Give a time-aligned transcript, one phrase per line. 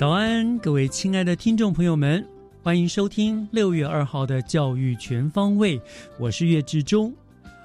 [0.00, 2.26] 早安，各位亲爱的听众朋友们，
[2.62, 5.78] 欢迎收听六月二号的教育全方位，
[6.18, 7.12] 我是岳志忠。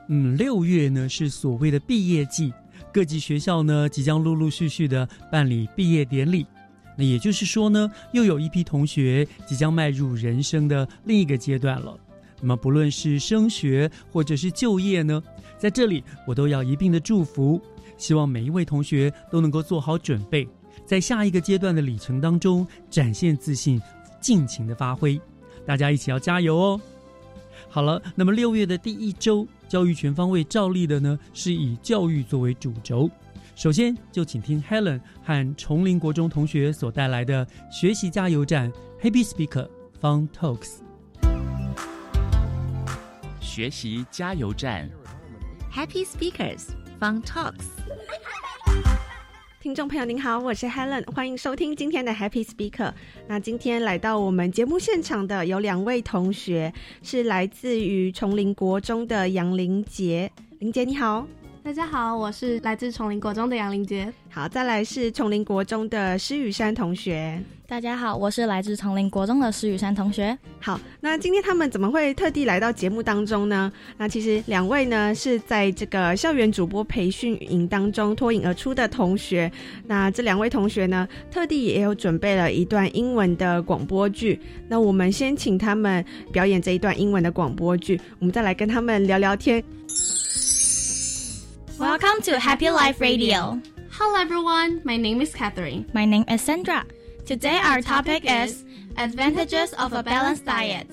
[0.10, 2.52] 嗯，六月呢是所谓的毕业季，
[2.92, 6.46] 各级学校呢即将陆陆续续的办理毕业典礼。
[6.98, 11.98] 那也就是说呢，又有一批同学即将迈入人生的另一个阶段了。
[12.42, 15.24] 那么不论是升学或者是就业呢，
[15.58, 17.62] 在这里我都要一并的祝福，
[17.96, 20.46] 希望每一位同学都能够做好准备，
[20.86, 23.82] 在下一个阶段的里程当中展现自信，
[24.20, 25.20] 尽情的发挥。
[25.66, 26.82] 大家一起要加油哦！
[27.70, 33.10] 好了，那么六月的第一周，教育全方位照例的呢，是以教育作为主轴。
[33.56, 38.72] 首先就请听 Helen 和崇林国中同学所带来的学习加油站
[39.02, 39.70] Happy Speaker
[40.02, 40.80] Fun Talks。
[43.40, 44.90] 学习加油站。
[45.74, 46.68] Happy Speakers
[47.00, 47.64] Fun Talks。
[49.66, 52.94] 听众朋友您好，我是 Helen，欢迎收听今天的 Happy Speaker。
[53.28, 56.72] 那今天来到我们节目现场的有两位同学，
[57.02, 60.32] 是来自于崇林国中的杨林杰。
[60.60, 61.28] 林杰你好，
[61.66, 64.14] 大家好，我是来自丛林国中的杨林杰。
[64.30, 67.42] 好，再来是丛林国中的施雨山同学。
[67.68, 70.38] 大家好，我是来自丛林国中的施雨山同学。
[70.60, 73.74] 好，那今天他们怎么会特地来到节目当中呢？
[73.98, 79.52] 那其实两位呢是在这个校园主播培训营当中脱颖而出的同学。
[79.88, 84.40] 那这两位同学呢，特地也有准备了一段英文的广播剧。
[84.68, 89.64] 那我们先请他们表演这一段英文的广播剧，我们再来跟他们聊聊天。
[91.78, 93.62] Welcome to Happy Life Radio.
[93.92, 95.86] Hello everyone, my name is Catherine.
[95.94, 96.86] My name is Sandra.
[97.26, 98.64] Today our topic is
[98.96, 100.88] advantages of a balanced diet.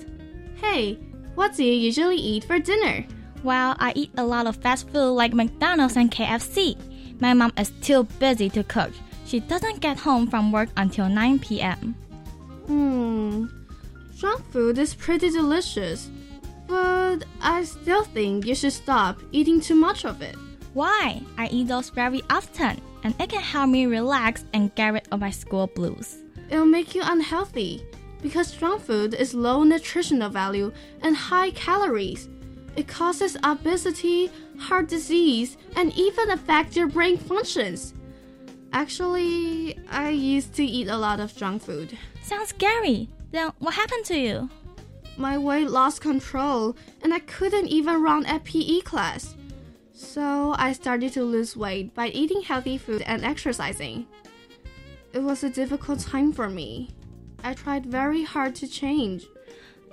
[0.56, 0.94] Hey,
[1.37, 3.06] what do you usually eat for dinner?
[3.44, 6.76] Well, I eat a lot of fast food like McDonald's and KFC.
[7.21, 8.91] My mom is too busy to cook.
[9.25, 11.94] She doesn't get home from work until 9 p.m.
[12.66, 13.47] Hmm,
[14.16, 16.10] junk food is pretty delicious,
[16.66, 20.34] but I still think you should stop eating too much of it.
[20.75, 21.21] Why?
[21.37, 25.21] I eat those very often, and it can help me relax and get rid of
[25.21, 26.19] my school blues.
[26.50, 27.83] It'll make you unhealthy
[28.22, 30.72] because junk food is low nutritional value
[31.03, 32.28] and high calories.
[32.77, 37.93] It causes obesity, heart disease, and even affects your brain functions.
[38.72, 41.99] Actually, I used to eat a lot of junk food.
[42.22, 43.09] Sounds scary.
[43.31, 44.49] Then what happened to you?
[45.19, 49.37] My weight lost control, and I couldn't even run at PE class.
[49.94, 54.06] So I started to lose weight by eating healthy food and exercising.
[55.12, 56.91] It was a difficult time for me.
[57.44, 59.26] I tried very hard to change.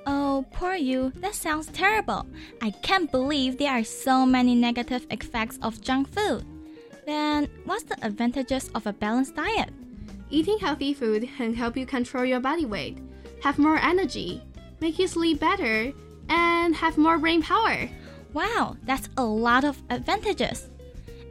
[0.05, 1.11] Oh, poor you.
[1.17, 2.25] That sounds terrible.
[2.61, 6.45] I can't believe there are so many negative effects of junk food.
[7.05, 9.69] Then, what's the advantages of a balanced diet?
[10.29, 12.99] Eating healthy food can help you control your body weight,
[13.41, 14.41] have more energy,
[14.79, 15.91] make you sleep better,
[16.29, 17.89] and have more brain power.
[18.33, 20.69] Wow, that's a lot of advantages.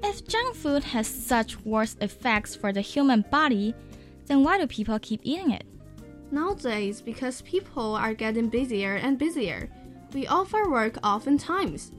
[0.02, 3.74] If junk food has such worse effects for the human body,
[4.26, 5.64] then why do people keep eating it?
[6.30, 9.70] Nowadays, because people are getting busier and busier,
[10.12, 11.92] we offer work oftentimes.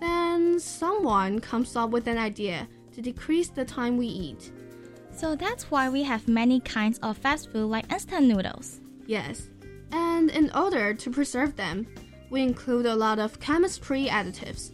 [0.00, 4.52] Then someone comes up with an idea to decrease the time we eat.
[5.10, 8.80] So that's why we have many kinds of fast food like instant noodles.
[9.06, 9.48] Yes,
[9.92, 11.86] and in order to preserve them,
[12.30, 14.72] we include a lot of chemistry additives.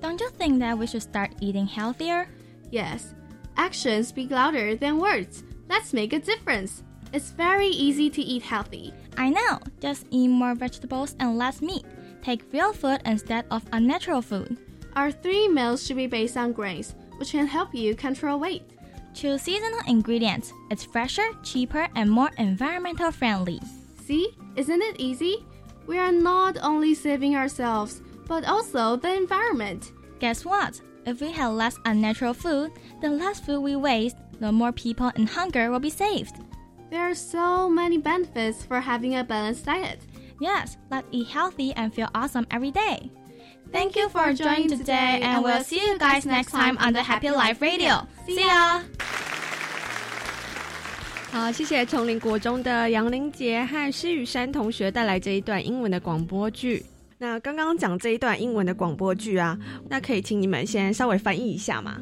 [0.00, 2.28] Don't you think that we should start eating healthier?
[2.70, 3.14] Yes,
[3.60, 5.44] Actions speak louder than words.
[5.68, 6.82] Let's make a difference.
[7.12, 8.94] It's very easy to eat healthy.
[9.18, 9.58] I know.
[9.80, 11.84] Just eat more vegetables and less meat.
[12.22, 14.56] Take real food instead of unnatural food.
[14.96, 18.62] Our three meals should be based on grains, which can help you control weight.
[19.12, 20.54] Choose seasonal ingredients.
[20.70, 23.60] It's fresher, cheaper, and more environmental friendly.
[24.06, 25.44] See, isn't it easy?
[25.86, 29.92] We are not only saving ourselves, but also the environment.
[30.20, 30.80] Guess what?
[31.06, 35.26] If we have less unnatural food, the less food we waste, the more people in
[35.26, 36.36] hunger will be saved.
[36.90, 40.00] There are so many benefits for having a balanced diet.
[40.40, 43.10] Yes, let's eat healthy and feel awesome every day.
[43.72, 47.30] Thank you for joining today, and we'll see you guys next time on the Happy
[47.30, 48.06] Life Radio.
[48.26, 48.82] See ya!
[51.32, 56.84] 好，谢谢丛林国中的杨林杰和施雨山同学带来这一段英文的广播剧。
[57.18, 59.56] 那刚刚讲这一段英文的广播剧啊，
[59.88, 62.00] 那可以请你们先稍微翻译一下吗？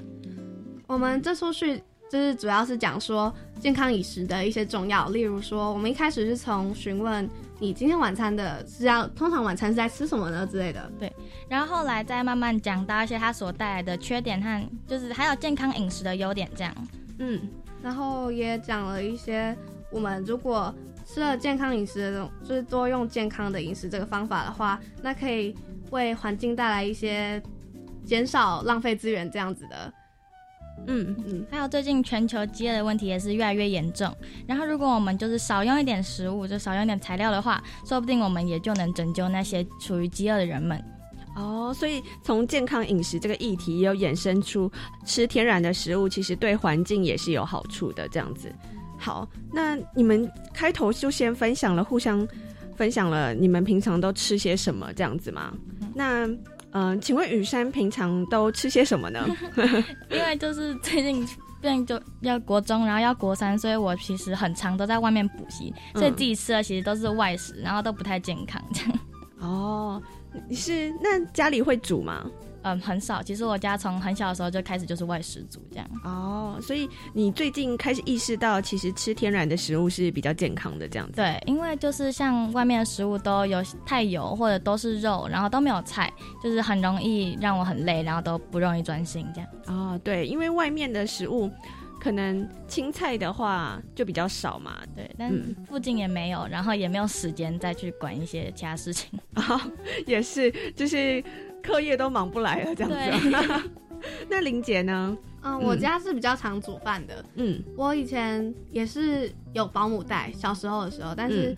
[0.87, 1.79] 我们这出剧
[2.11, 7.29] 就是主要是讲说健康饮食的一些重要，例如说，我们一开始是从询问
[7.59, 11.13] 你今天晚餐的是要通常晚餐是在吃什么呢之类的，对，
[11.51, 16.75] 然后后来再慢慢讲到一些它所带来的缺点和就是还有健康饮食的优点，这样，
[17.19, 17.41] 嗯，
[17.83, 19.57] 然后也讲了一些
[19.91, 20.75] 我们如果
[21.07, 25.55] 吃了健康饮食的就是多用健康的饮食这个方法的话，那可以
[25.91, 27.43] 为环境带来一些
[28.05, 29.93] 减少浪费资源这样子的。
[30.87, 34.15] 嗯嗯，还有最近全球饥饿的问题也是越来越严重。
[34.47, 40.81] 然后如果我们就是少用一点食物，就少用一点材料的话，说不定我们也就能拯救那些处于饥饿的人们。
[41.39, 44.71] 哦，所以从健康饮食这个议题，也有衍生出
[45.07, 48.09] 吃天然的食物，其实对环境也是有好处的。
[48.09, 48.53] 这样子，
[48.99, 52.27] 好，那你们开头就先分享了，互相
[52.77, 55.55] 分享了你们平常都吃些什么这样子吗？
[55.95, 56.29] 那。
[56.73, 59.27] 嗯，请问雨山平常都吃些什么呢？
[60.13, 61.27] 因为就是最近
[61.63, 68.93] 变就要国中，然后要国三，所以我其实很常都在外面补习，所以自己吃的其实都是外食，然后都不太健康这样。
[69.39, 70.03] 哦，
[70.49, 72.31] 你是那家里会煮吗？
[72.63, 73.23] 嗯，很少。
[73.23, 75.89] 其实我家从很小的时候就开始就是外食族这样。
[76.03, 81.15] 哦，所以你最近开始意识到，其实吃天然的食物是比较健康的这样子。
[81.15, 89.49] 对，因为就是像外面的食物都有太油，或者都是肉，然后都没有菜，就是很容易让我很累，然后都不容易专心这样。
[89.69, 91.49] 哦，对，因为外面的食物
[92.01, 94.79] 可能青菜的话就比较少嘛。
[94.95, 95.33] 对，但
[95.69, 99.19] 附近也没有，然后也没有时间再去管一些其他事情。
[99.35, 99.71] 啊，
[100.07, 101.23] 也是，就是。
[101.61, 103.71] 课业都忙不来了，这样子。
[104.31, 105.19] 那林姐呢？
[105.43, 107.23] 嗯，我家是比较常煮饭的。
[107.35, 111.55] 嗯，我以前也是有保姆带，小时候的时候，但是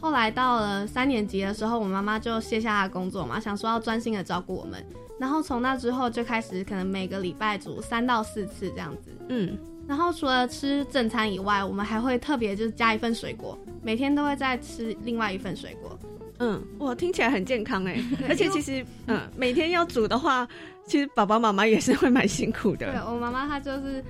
[0.00, 4.82] 后来到了三年级的时候，我妈妈就卸下她工作嘛，想说要专心的照顾我们。
[5.18, 9.10] 然后从那之后就开始，可能每个礼拜煮三到四次这样子。
[9.28, 15.98] 嗯，然后除了吃正餐以外，我们还会特别就是加一份水果，每天都会再吃另外一份水果。
[16.40, 20.46] 嗯，哇，听起来很健康哎，而且其实，嗯，每天要煮的话，
[20.86, 22.92] 其实爸爸妈妈也是会蛮辛苦的。
[22.92, 24.04] 对我妈妈，她就是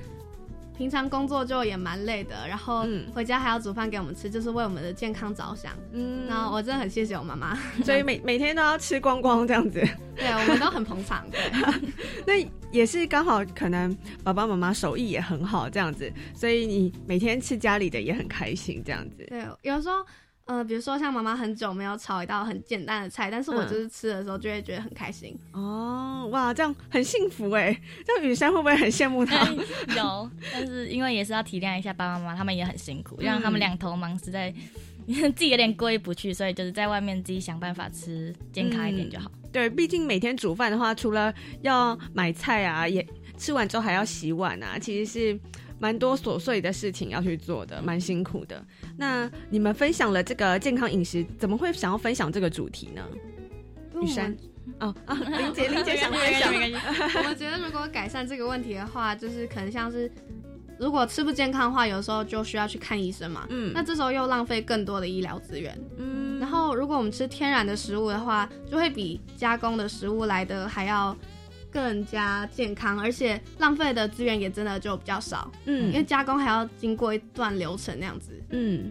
[0.79, 5.73] 平常工作就也蛮累的，然后回家还要煮饭给我们吃，就是为我们的健康着想。
[5.93, 9.85] 嗯，然后我真的很谢谢我妈妈， 所以每每天都要吃光光这样子。
[10.15, 11.27] 对，我们都很捧场。
[11.31, 11.41] 对，
[12.25, 13.93] 那也是刚好可能
[14.23, 19.27] 爸爸妈妈手艺也很好这样子，所以你每天吃家里的也很开心这样子。
[19.29, 19.97] 对，有时候。
[20.48, 25.38] 呃，比如说像妈妈很久没有炒一道很简单的菜，但是我就是吃的时候就会觉得很开心。
[25.52, 27.78] 哦，哇，这样很幸福哎！
[28.06, 29.46] 这样雨山会不会很羡慕他？
[29.94, 34.50] 有，但是因为也是要体谅一下爸爸妈妈，他们也很辛苦，让他们两头忙，实在
[35.06, 39.31] 自己有点过意不去，所以就是在外面自己想办法吃健康一点就好。
[39.52, 45.38] 对，毕竟每天煮饭的话，除了要买菜啊，也吃完之后还要洗碗啊，其实是。
[45.79, 48.65] 蛮多琐碎的事情要去做的，蛮辛苦的。
[48.97, 53.03] 那你们分享了这个健康饮食，怎么会想要分享这个主题呢？
[54.01, 54.37] 雨山，
[54.81, 56.53] 哦啊， 林姐，林姐想分享。
[56.53, 60.11] 我们觉得如果改善这个问题的话，就是可能像是
[60.79, 63.47] 如果吃不健康的话，有时候就需要去看医生嘛。
[63.51, 63.73] 嗯。
[63.73, 65.77] 那这时候又浪费更多的医疗资源。
[65.97, 66.39] 嗯。
[66.39, 71.17] 然后如果我们吃天然的食物的话，就会比加工的食物来的还要。
[71.70, 75.51] 更加健康，而且浪费的资源也真的就比较少。
[75.67, 78.32] 嗯，因为加工还要经过一段流程那样子。
[78.51, 78.91] 嗯，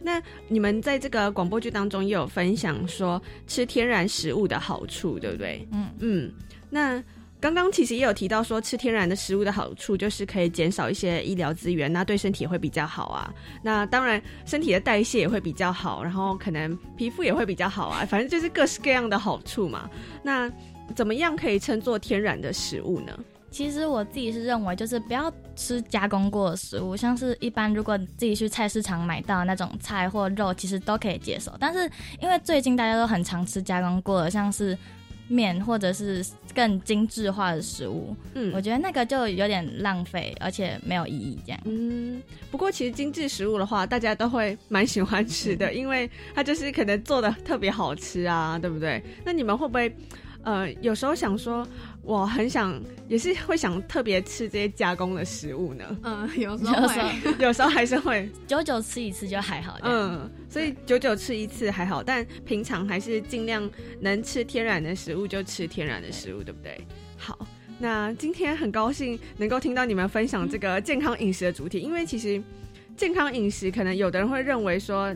[0.00, 5.66] 那你们在这个广播剧当中也有分享说吃天然食物的好处，对不对？
[5.72, 6.32] 嗯嗯。
[6.70, 7.02] 那
[7.40, 13.30] 刚刚其实也有提到说吃天然的食物的好处就是可以减少一些医疗资源，那对身体会比较好啊。
[13.62, 18.02] 那当然身体的代谢也会比较好，然后可能皮肤也会比较好啊。
[18.06, 19.90] 反正就是各式各样的好处嘛。
[20.22, 20.50] 那
[20.94, 23.18] 怎么样可以称作天然的食物呢？
[23.50, 31.52] 其实我自己是认为，就是不要吃加工过的食物，像是一般如果自己去菜市场买到那种菜或肉，其实都可以接受。
[31.60, 31.88] 但是
[32.20, 34.76] 因为最近大家都很常吃加工过的，像是
[35.28, 41.38] 面或者是更精致化的食物，嗯我觉得那个就有点浪费，而且没有意义。
[41.46, 49.00] 这样，嗯，不过其实精致食物的话，大家都会蛮喜欢吃的，因为它就是可能做的特别好吃啊，对不对？
[49.24, 49.94] 那你们会不会
[50.44, 51.66] 呃有时候想说，
[52.02, 55.84] 我很想也是会想特别吃这些加工的食物呢？
[56.02, 57.34] 嗯，有时候有时候会。
[57.38, 59.78] 有时候还是会， 久久吃一次就还好。
[59.82, 63.68] 嗯，所以久久吃一次还好，但平常还是尽量
[64.00, 66.78] 能吃天然的食物就吃天然的食物，对不对？
[67.16, 67.38] 好，
[67.78, 72.42] 那今天很高兴能够听到你们分享这个健康饮食的主题，因为其实
[72.96, 75.14] 健康饮食可能有的人会认为说。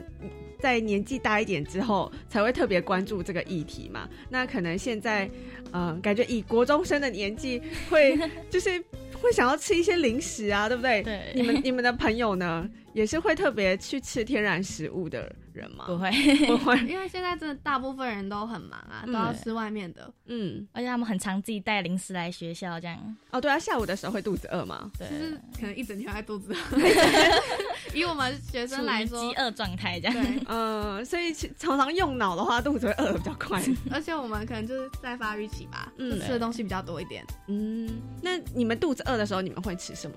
[0.58, 4.08] 在年纪大一点之后，才会特别关注这个议题嘛。
[4.28, 5.28] 那可能现在，
[5.72, 8.18] 嗯、感觉以国中生的年纪，会
[8.50, 8.82] 就是
[9.20, 11.02] 会想要吃一些零食啊，对不对？
[11.02, 15.84] 对你们你们的朋友呢，也是会特别去吃天然食物的人吗？
[15.86, 16.10] 不会，
[16.46, 16.76] 不会。
[16.88, 20.12] 因为现在真的大部分人都很忙啊，嗯都要吃外面的。
[20.26, 23.16] 嗯，而且他们很常自己带零食来学校，这样。
[23.30, 24.90] 哦，对啊，下午的时候会肚子饿吗？
[24.98, 26.78] 对，就是可能一整天都在肚子饿。
[27.94, 30.14] 以我们学生来说饥，饿状态这样。
[30.14, 33.62] 对，嗯，所以常常用脑的话，肚子会饿的比较快。
[33.90, 37.88] 而且我们可能就是在发育期吧，嗯就吃的东西比较多一点，嗯，
[38.22, 40.16] 那你们肚子饿的时候，你们会吃什么？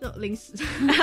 [0.00, 0.52] 就零食。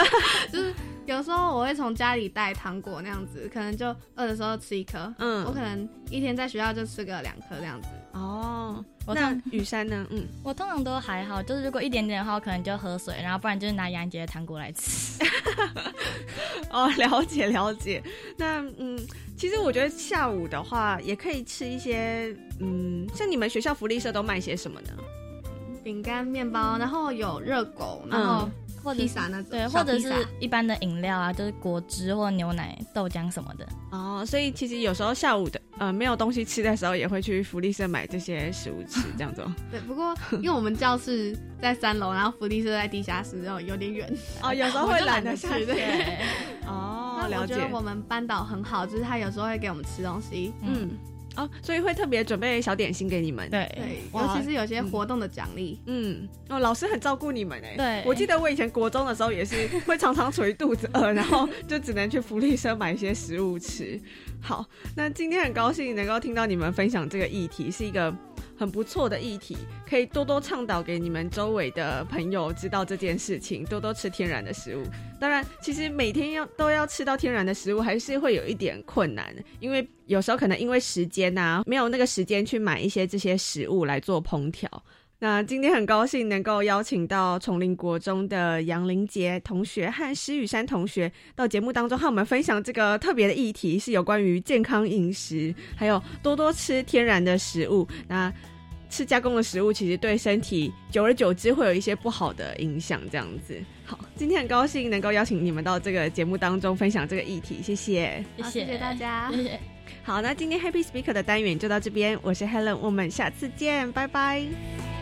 [0.52, 0.74] 就是
[1.06, 5.14] 有时候我会从家里带糖果那样子，可能就饿的时候吃一颗。
[5.20, 7.88] 嗯我可能一天在学校就吃个两颗这样子。
[8.14, 10.06] 哦，我那雨山呢？
[10.10, 15.24] 嗯， 我通常都还好，就是如果一点点的话，我可能就喝水，然后不然就是拿杨杰的糖果来吃。
[16.72, 18.02] 哦，了解了解。
[18.38, 19.00] 那嗯，
[19.38, 24.90] 其实我觉得下午的话，也可以吃一些嗯，像你们学校福利社都卖些什么呢？
[25.84, 28.50] 饼干、面包，然后有热狗，然后
[28.88, 33.68] 或者是披萨那种，对，或者是一般的饮料啊，就是果汁或牛奶、豆浆什么的。
[33.92, 39.54] 哦，所以其实有时候下午的呃没有东西吃的时候，也会去福利社买这些食物吃，这样子哦。
[39.70, 44.10] 对，不过因为我们教室在三楼，然后福利社在地下室，然后有点远，
[44.42, 45.66] 哦，有时候会懒得下去。
[45.66, 46.18] 对。
[46.66, 47.56] 哦，那了解。
[47.56, 50.90] 我觉得我们班导很好，就是他有时候会给我们吃东西，嗯，
[51.38, 57.76] 哦，所以会特别准备小点心给你们。，对对，尤其是有些活动的奖励，嗯，哦，老师很照顾你们哎。
[57.78, 64.00] 对我记得我以前国中的时候也是会常常处于肚子饿，然后就只能去福利社买一些食物吃。
[64.42, 64.66] 好，
[64.96, 68.14] 那今天很高兴能够听到你们分享这个议题，是一个
[68.58, 69.56] 很不错的议题，
[69.88, 74.84] 可以多多倡导给你们周围的朋友知道这件事情，多多吃天然的食物。
[75.20, 84.70] 当然，其实每天要都要吃到天然的食物，还是会有一点困难，因为有时候可能因为时间呐、没有那个时间去买一些这些食物来做烹调。
[85.20, 97.88] 那今天很高兴能够邀请到崇林国中的杨林杰同学和施雨山同学到节目当中和我们分享这个特别的议题，是有关于健康饮食，还有多多吃天然的食物。
[98.08, 98.32] 那
[98.90, 103.60] 吃加工的食物其实对身体久而久之会有一些不好的影响，这样子。
[103.86, 108.24] 好，今天很高兴能够邀请你们到这个节目当中分享这个议题，谢谢。
[108.40, 109.60] 好谢谢大家谢谢。
[110.04, 114.97] 好，那今天 Happy Speaker 的单元就到这边，我是 Helen，我们下次见，拜拜。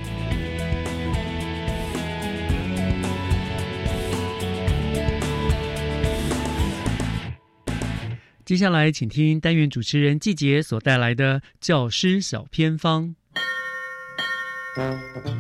[8.46, 13.16] 接下来，请听单元主持人季杰所带来的教师小偏方。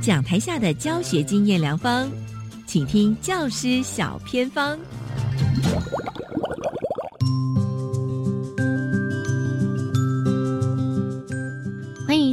[0.02, 2.10] 讲台下的教学经验良方，
[2.66, 4.80] 请听教师小偏方。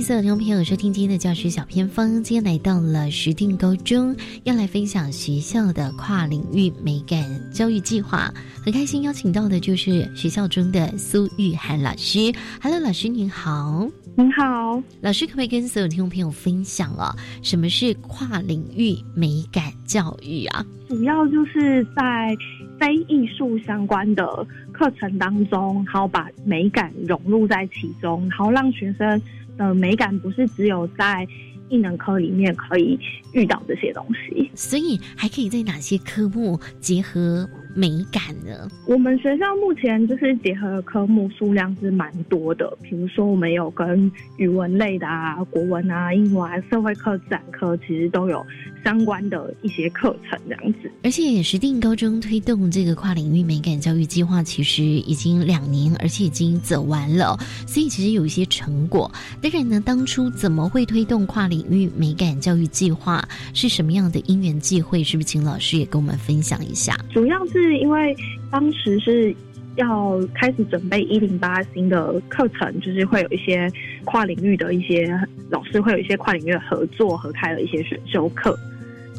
[0.03, 2.21] 所有听众朋友收听今天的教师小偏方。
[2.25, 8.29] 今天来到了石定高中，要来分享学校的跨领域美感教育计划。
[8.65, 12.33] 很开心邀请到的就是学校中的苏玉涵老师。
[12.61, 13.89] Hello，老师您好。
[14.17, 20.67] 您好，老师可不可以跟所有听众朋友分享哦，什么是跨领域美感教育啊？
[20.89, 22.37] 主要就是在
[22.79, 24.27] 非艺术相关的
[24.73, 29.23] 课程当中，然后把美感融入在其中，然后让学生
[29.63, 31.27] 呃美感不是只有在
[31.69, 32.99] 艺能科里面可以
[33.33, 34.51] 遇到这些东西。
[34.57, 38.69] 所以还可以在哪些科目结合美感呢？
[38.87, 48.45] 我们学校目前就是结合的科目数量是蛮多的，比如说我们有跟语文类的啊、国文啊、英文、啊、社会课、自然科，其实都有
[48.85, 50.91] 相关的一些课程这样子。
[51.03, 59.11] 而且石定高中推动这个跨领域美感教育计划，其实已经两年，而且已经走完了，所以其实有一些成果。
[59.41, 63.23] 当然呢，当初怎么会推动跨领域美感教育计划，
[63.55, 65.03] 是什么样的因缘际会？
[65.03, 66.97] 是不是请老师也跟我们分享一下？
[67.11, 68.15] 主要是是因为
[68.51, 69.35] 当时是
[69.77, 73.71] 要开始准备一零八新的课程，就是会有一些
[74.05, 75.19] 跨领域的一些
[75.51, 78.59] 老师会有一些跨领域的合作，合开了一些选修课。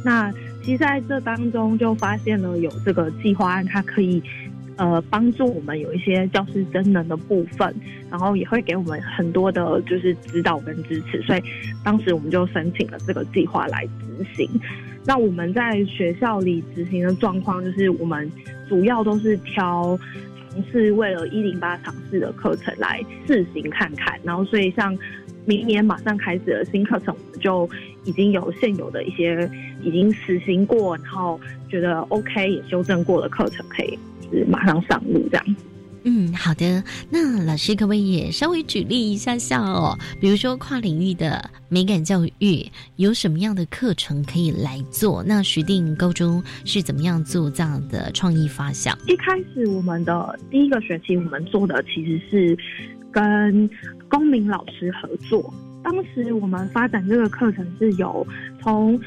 [0.06, 0.32] 那
[0.62, 4.22] 其实在这当中就发现了有这个计划案，它可以
[4.78, 7.74] 呃帮助我们有一些教师真能的部分，
[8.10, 11.44] 然后也会给我们很多的就是指导跟支持，所以
[11.84, 14.50] 当时我们就申请了这个计划来执行。
[15.06, 18.32] 那我们在学校里执行的状况，就是我们
[18.70, 20.00] 主要都是挑
[20.50, 24.98] 尝试为了一零八尝试的课程来试行看看，然后所以像
[25.46, 27.70] 明年马上开始的新课程，我们就
[28.06, 29.50] 已经有现有的一些
[29.82, 31.38] 已经实行过，然后
[31.68, 34.00] 觉得 OK 也修正过的课程，可以
[34.34, 35.56] 是马上上路这样。
[36.06, 36.84] 嗯，好的。
[37.10, 39.98] 那老师可不可以也稍微举例一下下哦？
[40.20, 45.24] 比如说跨领域的美感教育有什么样的课程可以来做？
[45.24, 48.98] 那徐定高中是怎么样做这样的创意发想？
[49.08, 52.58] 一开始我们的第一个学期，我们做的其实是
[53.10, 53.70] 跟
[54.10, 55.54] 公民老师合作。
[55.82, 58.28] 当时我们发展这个课程是有
[58.62, 59.00] 从。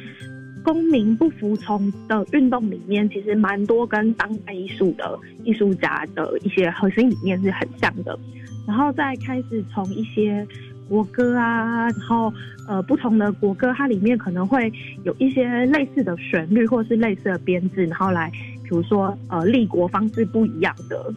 [0.66, 8.18] 公民不服从的运动里面，其实蛮多跟当代艺术的艺术家的一些核心理念是很像的。
[8.66, 10.44] 然后再开始从一些
[10.88, 12.34] 国歌啊，然后
[12.66, 14.72] 呃不同的国歌，它里面可能会
[15.04, 18.28] 有一些类似的旋律或是类似的编制，然后来
[18.64, 21.14] 比如说呃立国方式不一样的，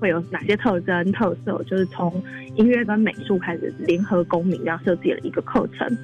[0.00, 2.12] 会有哪些特征特色，就是从
[2.56, 5.96] 音乐跟美术开始联合公民这样设计了一个课程。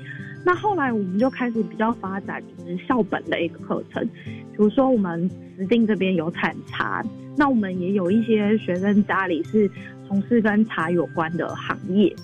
[0.46, 7.04] 那后来我们就开始比较发展就是校本的一个课程，比如说我们石定这边有产茶，
[7.36, 9.68] 那我们也有一些学生家里是
[10.06, 12.14] 从事跟茶有关的行业，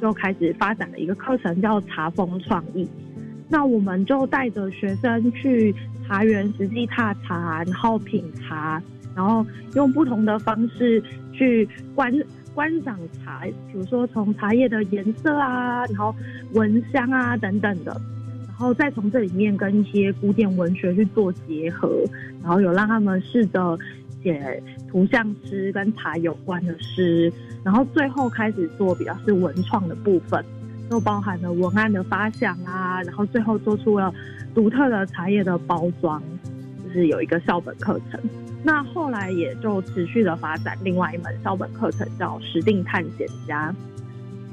[0.00, 2.88] 就开始发展了一个课程叫茶风创意。
[3.48, 5.72] 那我们就带着学生去
[6.08, 8.82] 茶园实际踏茶，然后品茶，
[9.14, 11.00] 然后用不同的方式
[11.32, 12.12] 去观。
[12.54, 16.14] 观赏茶，比如说从茶叶的颜色啊，然后
[16.52, 17.92] 闻香啊等等的，
[18.46, 22.04] 然后再从这里面跟一些古典文学去做结合，
[22.42, 23.78] 然后有让他们试着
[24.22, 27.32] 写图像诗跟茶有关的诗，
[27.64, 30.44] 然后最后开始做比较是文创的部分，
[30.88, 34.12] 都包含了文案的发想啊，然后最后做出了
[34.54, 36.22] 独特的茶叶的包装，
[36.84, 38.20] 就是有一个校本课程。
[38.62, 43.72] 那后来也就持续的发展另外一门校本课程，叫《实定探险家》。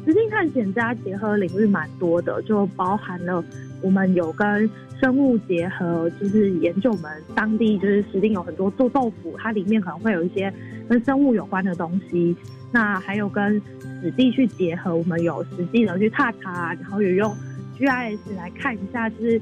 [0.05, 3.43] 实定探险家结合领域蛮多的，就包含了
[3.81, 4.69] 我们有跟
[5.01, 10.51] 生物结合，就是研究我们当地就是实定有很多做豆腐，它里面可能会有一些
[10.87, 12.33] 跟生物有关的东西。
[12.71, 13.61] 那还有跟
[14.01, 17.35] 实地去结合，我们有实际的去踏查，然后也用
[17.77, 19.41] GIS 来看一下，就是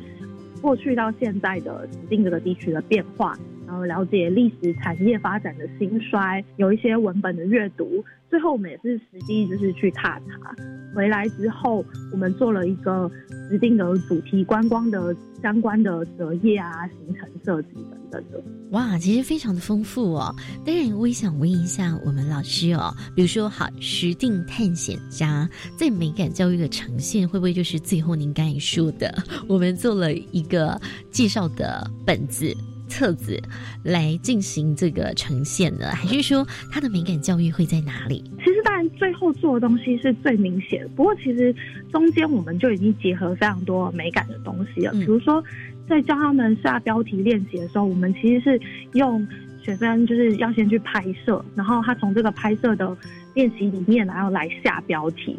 [0.62, 3.38] 过去到现在的指定这个地区的变化。
[3.84, 8.04] 了解历史产业发展的兴衰，有一些文本的阅读。
[8.30, 10.54] 最后我们也是实际就是去踏查，
[10.94, 13.10] 回来之后我们做了一个
[13.50, 18.44] 指定的主题观光的相关的择业啊、行程设计等等的。
[18.72, 20.36] 哇，其实非常的丰富哦。
[20.66, 29.16] 当然，我也想问一下我们老师哦，比如说好实定探险家在美感教育的呈现，会不会就是最后您刚才说的，
[29.48, 32.54] 我们做了一个介绍的本子？
[32.88, 33.42] 册子
[33.84, 38.24] 来进行这个呈现的，还是说它的美感教育会在哪里？
[38.40, 41.54] 其实当然最后做的东西是最明显的，不过其实
[41.92, 44.92] 中间我们就已经结合非常多美感的东西了。
[44.94, 45.44] 比如说
[45.90, 48.62] 在教他们下标题练习的时候，我们其实是
[48.94, 49.28] 用
[49.62, 52.96] 学生就是要先去拍摄，然后他从这个拍摄的
[53.34, 55.36] 练习里面然后来下标题，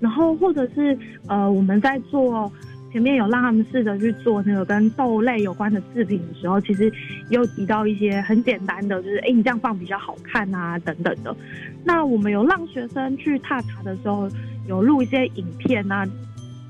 [0.00, 2.50] 然后或者是呃我们在做。
[2.96, 6.90] 前面有让他们试着去做那个跟豆类有关的制品的时候，其实
[7.28, 11.36] 又提到一些很简单的，就是哎，你这样放比较好看啊，等等的。
[11.84, 14.26] 那我们有让学生去踏查的时候，
[14.66, 16.08] 有录一些影片啊。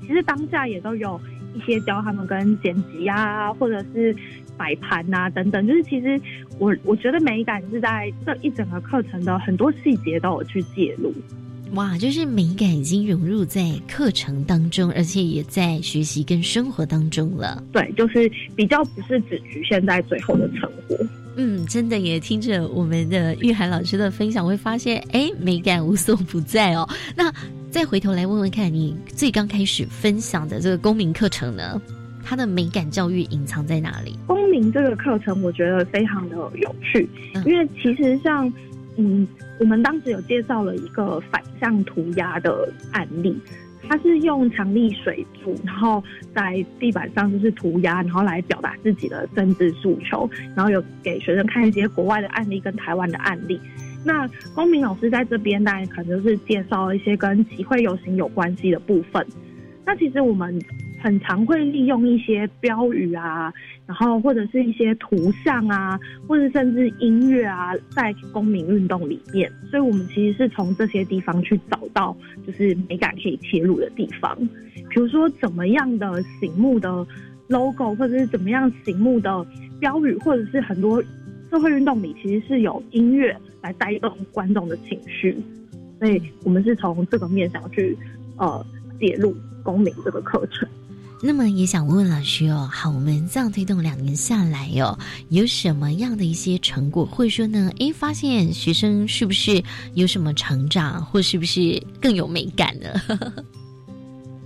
[0.01, 1.17] 其实当下也都有
[1.55, 4.13] 一些教他们跟剪辑啊，或者是
[4.57, 5.65] 摆盘啊等等。
[5.65, 6.19] 就是其实
[6.59, 11.13] 我我觉得美感是在这一整个课程的很多细节都有去介入。
[11.73, 17.61] 哇，就是美感已经融入在课程当中，而且也在学习跟生活当中了。
[17.71, 20.97] 对，就是比较不是只局限在最后的成果。
[21.35, 26.87] 嗯，真的也听着我们的玉涵老师的分享，会发现哎，美感无所不在哦。
[27.15, 27.31] 那
[27.69, 31.79] 再回头来问问看，你最刚开始分享的这个公民课程呢，
[32.23, 34.17] 它的美感教育隐藏在哪里？
[34.25, 37.07] 公民这个课程，我觉得非常的有趣，
[37.45, 38.51] 因为其实像
[38.97, 39.27] 嗯，
[39.59, 43.39] 我们当时有介绍了一个反向涂鸦的案例。
[43.89, 46.03] 他是用强力水柱，然后
[46.35, 53.57] 在地板上就是涂鸦，然后来表达自己的政治诉求，然后有给学生看一些国外的案例跟台湾的案例。
[54.03, 59.25] 那公民老师在这边，大家可能就是介绍一些跟集会游行有关系的部分。
[59.85, 60.59] 那其实我们。
[60.99, 63.53] 很常会利用一些标语啊，
[63.85, 69.51] 然后或者是一些图像啊，或者甚至音乐啊，在公民运动里面。
[69.69, 74.35] 所以，我们其实是从这些地方去找到，就是美感可以切入的地方。
[74.89, 77.05] 比如说，怎么样的醒目的
[77.47, 79.45] logo，或者是怎么样醒目的
[79.79, 81.01] 标语，或者是很多
[81.51, 85.37] 社会运动里，其实是有音乐来带动观众的情绪。
[85.99, 87.97] 所以我们是从这个面上去
[88.37, 88.65] 呃
[88.99, 90.67] 介入公民这个课程。
[91.19, 94.95] 那么也想问问老师哦，好，我们这样推动两年下来哦，
[95.29, 99.61] 有什么样的一些成果，或者说呢，诶，发现学生是不是
[99.95, 102.89] 有什么成长，或是不是更有美感呢？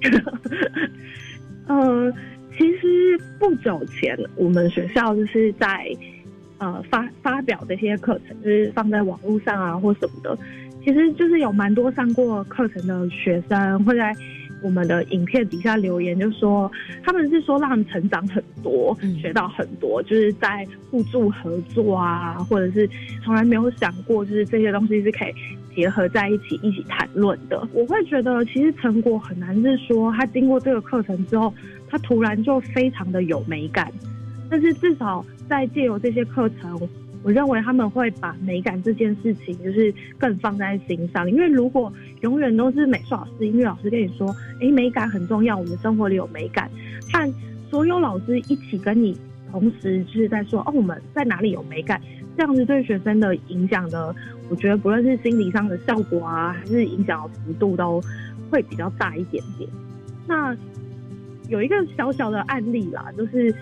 [1.68, 2.12] 呃，
[2.58, 5.94] 其实不久前我们学校就是在
[6.58, 10.38] 呃发发表这些课程，就是放在网络上啊或什么的，
[10.86, 14.16] 其实就是有蛮多上过课程的学生会在。
[14.62, 16.72] 我们的影片底下留言就说，
[17.04, 22.90] 他们是说让他们成长很多，学到很多，就是在互助合作啊，或者是
[23.24, 25.34] 从来没有想过，就是这些东西是可以
[25.76, 27.68] 结合在一起一起谈论的。
[27.74, 31.54] 我会觉得，其实成果很难是说他经过这个课程之后，
[31.90, 33.92] 他突然就非常的有美感，
[34.50, 36.80] 但是至少在借由这些课程。
[37.24, 41.30] 我认为他们会把美感这件事情，就是更放在心上。
[41.30, 44.28] 因为如果永远都是美术老师、音乐老师跟你说，
[44.60, 46.70] 哎，美感很重要，我们生活里有美感，
[47.14, 47.32] 但
[47.70, 49.16] 所有老师一起跟你
[49.52, 52.02] 同时就是在说，哦，我们在哪里有美感，
[52.36, 54.16] 这样子对学生的影响呢，
[54.50, 58.02] 我觉得不论是心理上的效果啊，还是影响的幅度，都
[58.50, 59.70] 会比较大一点点。
[60.28, 60.58] 那
[61.50, 63.54] 有一个小小的案例啦，就是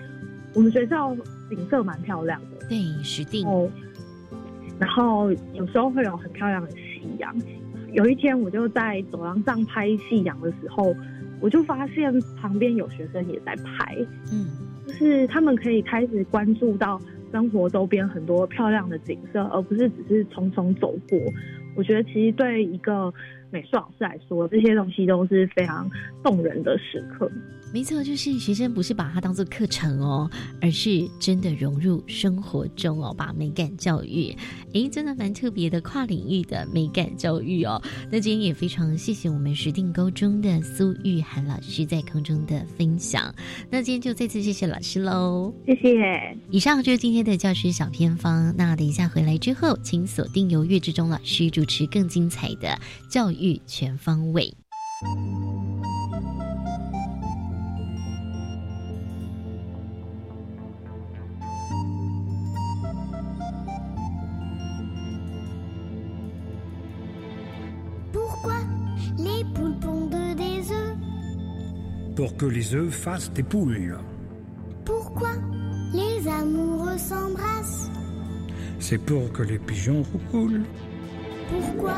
[0.54, 1.14] 我们学校
[1.50, 2.59] 景色蛮漂亮的。
[2.70, 3.44] 对，实定。
[4.78, 7.36] 然后有时候会有很漂亮的夕阳。
[7.92, 10.94] 有一天，我就在走廊上拍夕阳的时候，
[11.40, 13.96] 我就发现旁边有学生也在拍。
[14.32, 14.46] 嗯，
[14.86, 17.00] 就是他们可以开始关注到
[17.32, 21.18] 生活周边很多漂亮的景色，而不是只是匆匆走过。
[21.74, 23.12] 我觉得，其实对一个
[23.50, 25.88] 美术老师来说，这些东西都是非常
[26.22, 27.30] 动人的时刻。
[27.72, 30.28] 没错，就是学生不是把它当做课程哦，
[30.60, 34.36] 而是真的融入生活中哦，把美感教育，
[34.72, 37.80] 诶，真的蛮特别的跨领域的美感教育哦。
[38.10, 43.32] 那今天也非常谢谢我们石定高中的苏玉涵老师在空中的分享。
[43.70, 46.36] 那今天就再次谢谢老师喽，谢谢。
[46.50, 48.52] 以上就是今天的教师小偏方。
[48.58, 52.76] 那等一下回来之后，请锁定由岳志忠老师主持更精彩的
[53.08, 54.53] 教育 全方位。
[72.15, 73.97] pour que les œufs fassent des poules.
[74.85, 75.31] Pourquoi
[75.93, 77.91] les amoureux s'embrassent
[78.79, 80.63] C'est pour que les pigeons roucoulent.
[81.49, 81.97] Pourquoi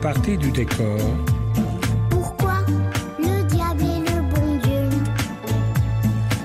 [0.00, 0.98] Partie du décor.
[2.10, 2.54] Pourquoi
[3.20, 4.88] le diable est le bon Dieu?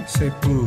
[0.06, 0.67] C'est pour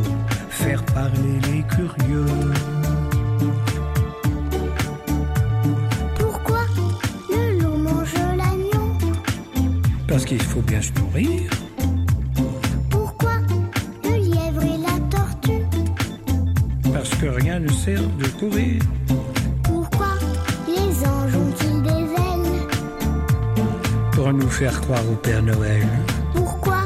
[25.11, 25.87] au Père Noël.
[26.35, 26.83] Pourquoi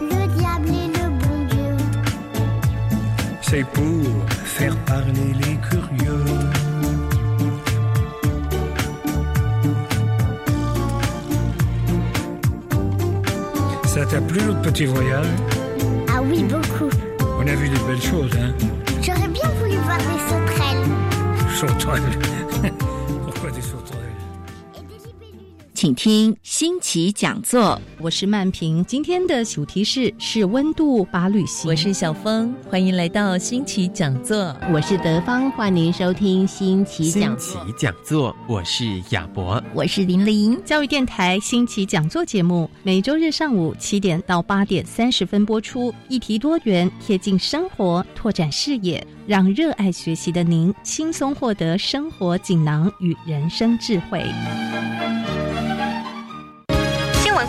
[0.00, 1.12] le diable est le
[3.40, 4.04] C'est pour
[4.44, 6.24] faire parler les curieux.
[13.86, 15.26] Ça t'a plu notre petit voyage?
[16.08, 16.90] Ah oui, beaucoup.
[17.38, 18.52] On a vu des belles choses, hein?
[19.02, 20.86] J'aurais bien voulu voir des sauterelles.
[21.54, 22.18] Sauterelles.
[23.24, 24.02] Pourquoi des sauterelles?
[25.82, 27.80] 请听新奇讲座。
[28.00, 31.70] 我是曼平，今天的主题是是温度把旅行。
[31.70, 34.52] 我是小峰，欢迎来到新奇讲座。
[34.72, 40.60] 我是德芳，欢迎收听新奇讲新奇讲座，我是亚博，我是玲玲。
[40.64, 54.26] 教育电台新奇讲座节目每周日上午七点到八点三十分播出，议题多元，贴近生活，拓展视野，让热爱学习的您轻松获得生活锦囊与人生智慧。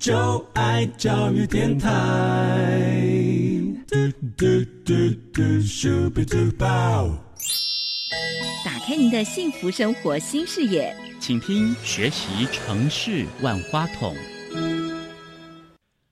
[0.00, 1.90] 就爱教育电台。
[8.64, 14.16] 打开您的幸福生活新视野，请听学习城市万花筒。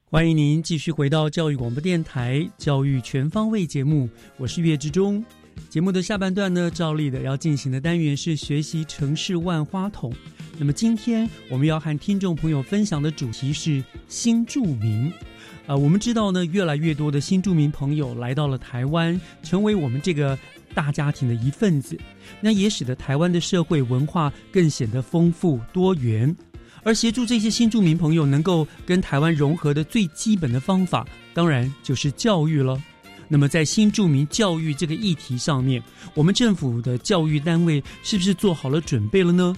[0.05, 5.25] 欢迎您继续回到教育广播电台《教育全方位》节目，我是岳志忠。
[5.69, 10.13] 节目的下半段呢，照例的要进行的单元是学习城市万花筒。
[10.59, 15.13] 那么今天我们要和听众朋友分享的主题是新住民。
[15.67, 20.37] 啊、呃，我们知道呢，越来越多的新住民朋友来到了台湾，成为我们这个
[20.75, 21.99] 大家庭的一份子，
[22.41, 26.35] 那也使得台湾的社会文化更显得丰富多元。
[26.83, 32.81] 而协助这些新住民朋友能够跟台湾融合的最基本的方法，当然就是教育了。
[33.29, 35.83] 那么，在新住民教育这个议题上面，
[36.15, 39.55] 我们政府的教育单位是不是做好了准备了呢？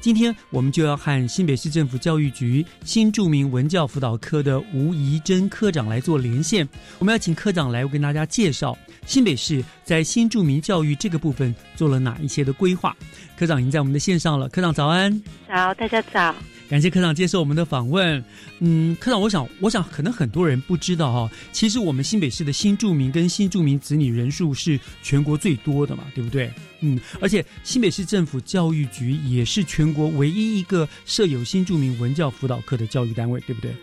[0.00, 6.68] 今天我们就要和新北市政府教育局新住民文教辅导科的吴怡珍科长来做连线。
[6.98, 12.94] 我们要请科长来跟大家介绍新北市在新住民教育这个部分做了哪一些的规划。
[13.36, 15.20] 科长已经在我们的线上了，科长早安。
[15.48, 16.34] 早，大家早。
[16.68, 18.24] 感谢科长接受我们的访问。
[18.60, 26.50] 嗯，科长，我想，我想可能很多人不知道哈、哦，其实我们新北市的新住民跟新住民子女人数是全国最多的嘛，对不对？
[26.80, 33.70] 嗯，而且新北市政府教育局也是全国唯一一个设有新住民文教辅导课的教育单位，对不对？
[33.72, 33.76] 是。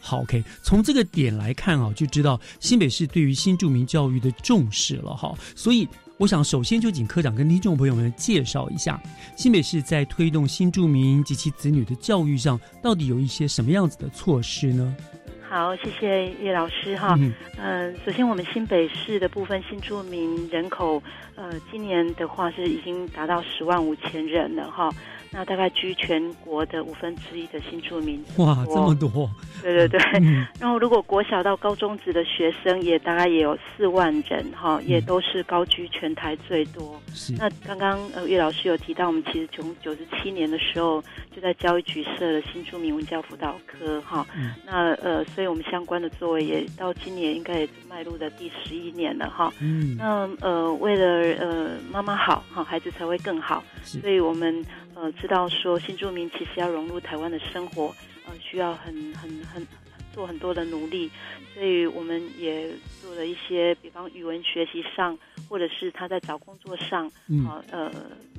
[0.00, 5.88] 好，OK，从这个点来看啊，就知道新北市对于新住民教育的重视了哈，所以。
[6.22, 9.02] 我想首先就请科长跟听众朋友们介绍一下，
[9.34, 14.94] 新北市在推动新住民及其子女的教育上，到底有一些什么样子的措施呢？
[15.50, 17.16] 好，谢谢叶老师哈。
[17.18, 21.02] 嗯、呃，首先我们新北市的部分新住民人口，
[21.34, 24.88] 呃，今年的话是已经达到十万五千人了哈。
[25.32, 28.22] 那大概居全国的五分之一的新住民。
[28.36, 29.30] 哇，这么多！
[29.62, 30.00] 对对对。
[30.20, 37.00] 嗯、然后，如果国小到高中职的学生也大概也有四万人哈，也都是高居全台最多。
[37.14, 37.32] 是。
[37.34, 41.02] 那刚刚呃岳老师有提到，我们其实从九十七年的时候
[41.34, 44.26] 就在教育局设了新住民文教辅导科哈。
[44.36, 49.52] 嗯、那呃，所以我们相关的作为也到今年应该也迈入的第十一年了哈。
[49.60, 49.96] 嗯。
[49.96, 51.06] 那呃，为了
[51.40, 57.94] 呃妈妈好哈，孩子才会更好，所以我们呃知道说新住民其实要融入台湾的生活，
[58.26, 59.66] 呃需要很很很
[60.12, 61.10] 做很多的努力，
[61.54, 62.68] 所以我们也
[63.00, 67.06] 做了一些，比方语文学习上，或者是他在找工作上，
[67.46, 67.90] 啊呃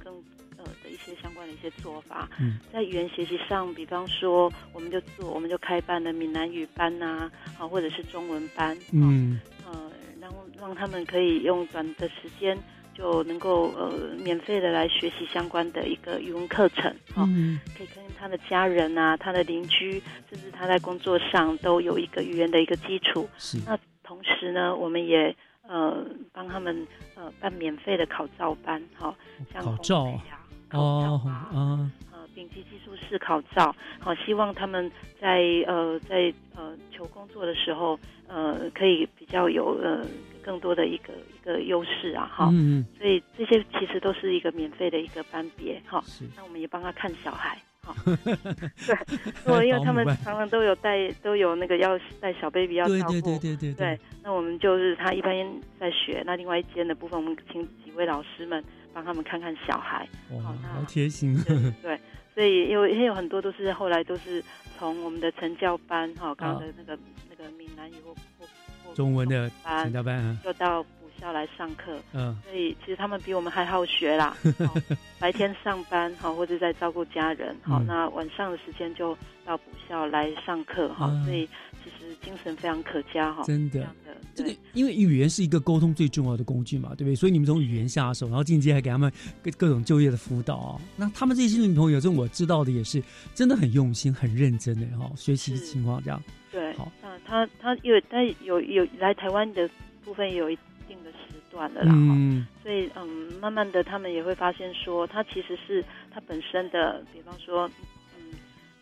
[0.04, 0.14] 更
[0.58, 2.30] 呃的一些相关的一些做法。
[2.40, 12.56] 嗯，在语言学习上，比方说我们就做我们就开办了闽南语班呐，啊或者是中文班，嗯呃让让他们可以用短的时间。
[12.94, 13.92] 就能够呃
[14.24, 17.60] 免费的来学习相关的一个语文课程，哈、嗯。
[17.78, 23.28] 可以跟他的家人啊、他的邻居，甚至他在工作上都有一个语言的一个基础。
[23.38, 23.58] 是。
[23.66, 25.36] 那同时呢，我们也
[25.68, 29.16] 呃帮他们呃办免费的考照班，哈、
[29.52, 30.04] 像考照。
[30.04, 30.20] 啊
[30.72, 31.92] 哦啊。
[32.12, 40.04] 呃丙级技术士考照，好、希望他们在呃在呃求工作的时候，呃可以比较有呃
[40.44, 46.04] 更多的一个一个优势啊，哈、嗯所以这些其实都是一个免费的一个班别，哈。
[46.06, 46.26] 是。
[46.36, 47.96] 那我们也帮他看小孩，哈。
[49.46, 55.34] 对，因为他们常常都有带都有那个要带小 baby 要照顾，对对对对对，那我们就是他一般
[55.80, 61.36] 在学，那另外一间的部分，我们请几位老师们帮他们看看小孩，哇，好贴心。
[61.82, 62.00] 对，
[62.34, 64.44] 所以因为也有很多都是后来都是
[64.78, 66.98] 从我们的成教班哈，刚刚的那个、
[67.30, 67.96] 那个闽南语
[68.96, 74.36] 中文的班成教班啊，就到补校来上课，嗯所以其实他们比我们还好学啦。
[74.60, 74.82] 哦
[75.20, 81.48] 白天上班哈，或者在照顾家人好，嗯那晚上的时间就到补校来上课哈，啊所以
[81.82, 83.44] 其实精神非常可嘉哈。
[83.46, 87.16] 真的这样的这个因为语言是一个沟通最重要的工具嘛，对不对？
[87.16, 89.10] 所以你们从语言下手，然后进阶还给他们
[89.42, 90.82] 各各种就业的辅导啊。
[90.98, 93.02] 那他们这些女朋友，这我知道的也是
[93.34, 96.22] 真的很用心、很认真的哈，学习情况这样。
[96.52, 99.70] 对，好那他他有他有有来台湾的
[100.04, 102.46] 部分也有一定的时段的啦，嗯。
[102.64, 103.06] 所以嗯，
[103.42, 107.70] 慢慢的他们也会发现说，他其实是他本身的，比方说
[108.18, 108.32] 嗯，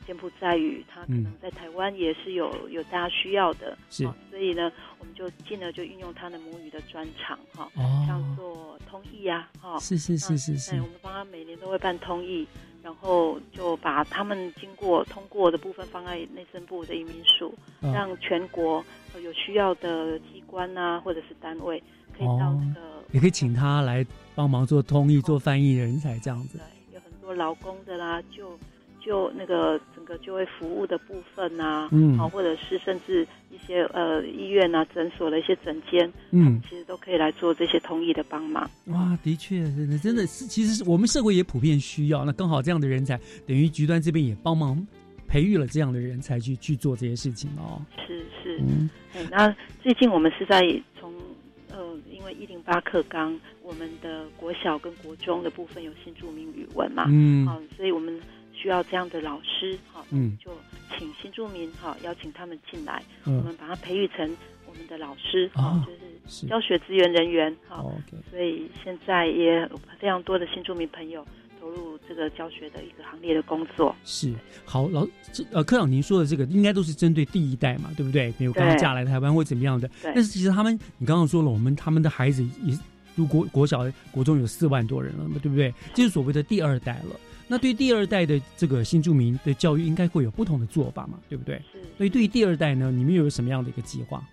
[0.06, 12.48] 柬埔寨语，他可能在台湾也是有有大家需要的，是哦所以呢，我们就进而就运用他的母语的专长哈，哦像做通译呀，哈，是是是是是，我们帮他每年都会办通译，
[12.84, 21.82] 然后就把他们经过通过的部分放在内政部的移民署，嗯让全国呃有需要的机关啊或者是单位
[22.17, 26.60] 可以到哦那个也可以请他来帮忙做通译、做翻译的人才这样子。
[26.94, 28.58] 有很多劳工的啦，就
[29.04, 38.70] 就那个整个就业服务的部分呐、嗯好、或者是甚至一些呃医院啊、诊所的一些诊间，嗯，其实都可以来做这些通译的帮忙。
[38.86, 42.24] 哇，的确，真的真的是，其实是我们社会也普遍需要。
[42.24, 44.86] 那刚好这样的人才，等于局端这边也帮忙
[45.28, 47.82] 培育了这样的人才去去做这些事情哦。
[48.06, 50.62] 是是，嗯哎那最近我们是在
[51.00, 51.14] 从
[51.70, 58.20] 呃，因为一零八课纲，我们的国小跟国中的部分有新著名语文嘛，嗯好、所以我们
[58.62, 60.52] 需要这样的老师，好、嗯就
[60.97, 64.19] 请新住民哈、邀请他们进来，嗯我们把他培育成
[64.67, 67.84] 我们的老师，哦哈、就是教学资源人员，哈、
[68.30, 71.26] 所以现在也有非常多的新住民朋友
[71.60, 73.95] 投入这个教学的一个行列的工作。
[74.04, 74.32] 是
[74.63, 78.32] 好老这呃科长您说的这个应该都是针对第一代嘛，对不对？
[78.38, 82.78] 比如刚刚嫁来台湾或怎么样的，对但是其实他们你刚刚说了，我们他们的孩子也
[83.15, 85.74] 如国国小国中有四万多人了嘛，对不对？
[85.93, 87.19] 这是所谓的第二代了。
[87.52, 91.62] 那对第二代的这个新住民的教育，应该会有不同的做法嘛，对不对？
[91.70, 91.82] 是。
[91.98, 94.24] 所以对于第二代呢，你们又有什么样的一个计划？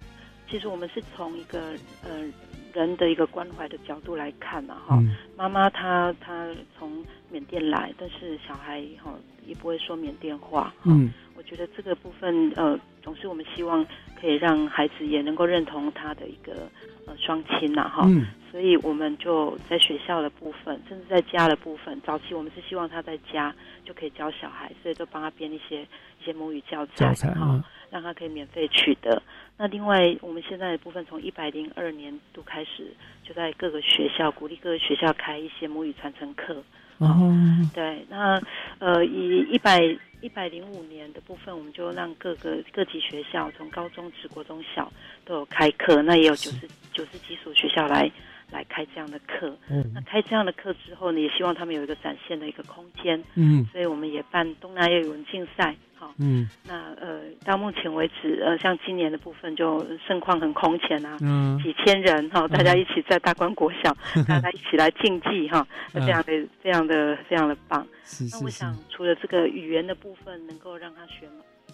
[0.48, 1.72] 其实我们是从一个
[2.04, 2.24] 呃
[2.72, 6.46] 人的一个关怀的角度来看嘛，哈、嗯妈妈她她
[6.78, 9.12] 从缅甸来，但是小孩哈、
[9.44, 13.84] 也不会说缅甸话，嗯，我觉得这个部分呃，总是我们希望
[14.20, 16.70] 可以让孩子也能够认同他的一个
[17.06, 29.22] 呃双亲呐、哈、嗯所以我们就在学校的部分，甚至在家的部分，早期我们是希望他在家就可以教小孩，所以就帮他编一些一些母语教材，教材哈啊，让他可以免费取得。
[29.56, 36.62] 那另外，我们现在的部分从一百零二年度开始，就在各个学校鼓励各个学校开一些母语传承课。
[36.98, 37.32] 哦，
[37.74, 38.40] 对，那
[38.80, 39.80] 呃，以一百
[40.20, 44.92] 一百零五年的部分，我们就让各个各级学校，从高中、职、国中小
[45.24, 48.10] 都有开课，那也有九十九十几所学校来
[48.50, 49.56] 来开这样的课。
[49.70, 53.22] 嗯那开这样的课之后呢，也希望他们有一个展现的一个空间。
[53.34, 55.74] 嗯所以我们也办东南亚语文竞赛。
[55.94, 63.92] 好，嗯那呃，到目前为止，呃，像今年的部分就盛况很空前啊，嗯几千人哈、大家一起在大观国小，
[64.28, 67.84] 大家一起来竞技哈、嗯非常的非常的非常的棒。
[68.04, 71.26] 是是是那我想，除了这个语言的部分能够让他学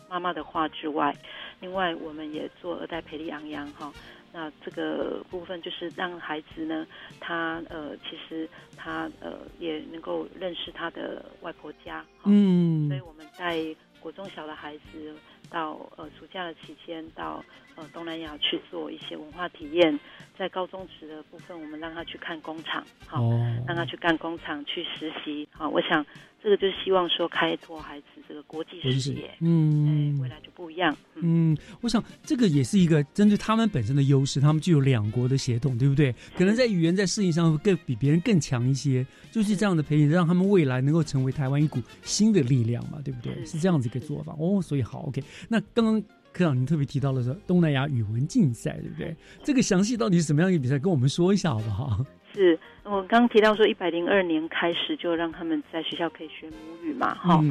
[0.09, 1.15] 妈妈的话之外，
[1.61, 3.93] 另外我们也做二代培力昂扬哈，
[4.33, 6.87] 那这个部分就是让孩子呢，
[7.21, 12.05] 他呃，其实他呃也能够认识他的外婆家。
[12.25, 13.59] 嗯，所以我们带
[14.01, 15.15] 国中小的孩子
[15.51, 17.43] 到呃暑假的期间到
[17.75, 19.99] 呃东南亚去做一些文化体验。
[20.37, 23.23] 在高中职的部分，我们让他去看工厂，好，
[23.69, 25.49] 让他去干工厂去实习。
[25.53, 26.05] 好，我想
[26.45, 30.95] 这个就是希望说开拓孩子这个国际视野，嗯，未来就不一样。
[31.15, 36.15] 嗯，我想这个也是一个针对他们本身的优势，他们具有两国的协同，对不对？
[36.37, 43.43] 可能在语言在适应上会更比别人更强一些，就是这样的培养，让他们未来能够成为台湾一股新的力量嘛，对不对？
[43.47, 44.61] 是这样子一个做法哦。
[44.61, 46.03] 所以好，OK，那刚刚。
[46.35, 49.17] 科长，您特别提到了说东南亚语文竞赛，对不对？
[49.45, 50.77] 这个详细到底是什么样一个比赛？
[50.81, 52.05] 跟我们说一下好不好？
[52.35, 57.43] 是我刚刚提到说，一百零二年开始就让他们在学校可以学母语嘛，哈。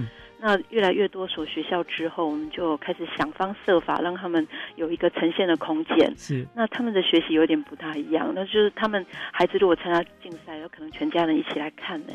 [0.45, 6.13] 那越来越多所学校之后，我们就开始想方设法让他们有一个呈现的空间。
[6.17, 12.13] 是，那他们的学习有点不大一样，那就是他们孩子如果参加竞赛，有可能全家人一起来看呢。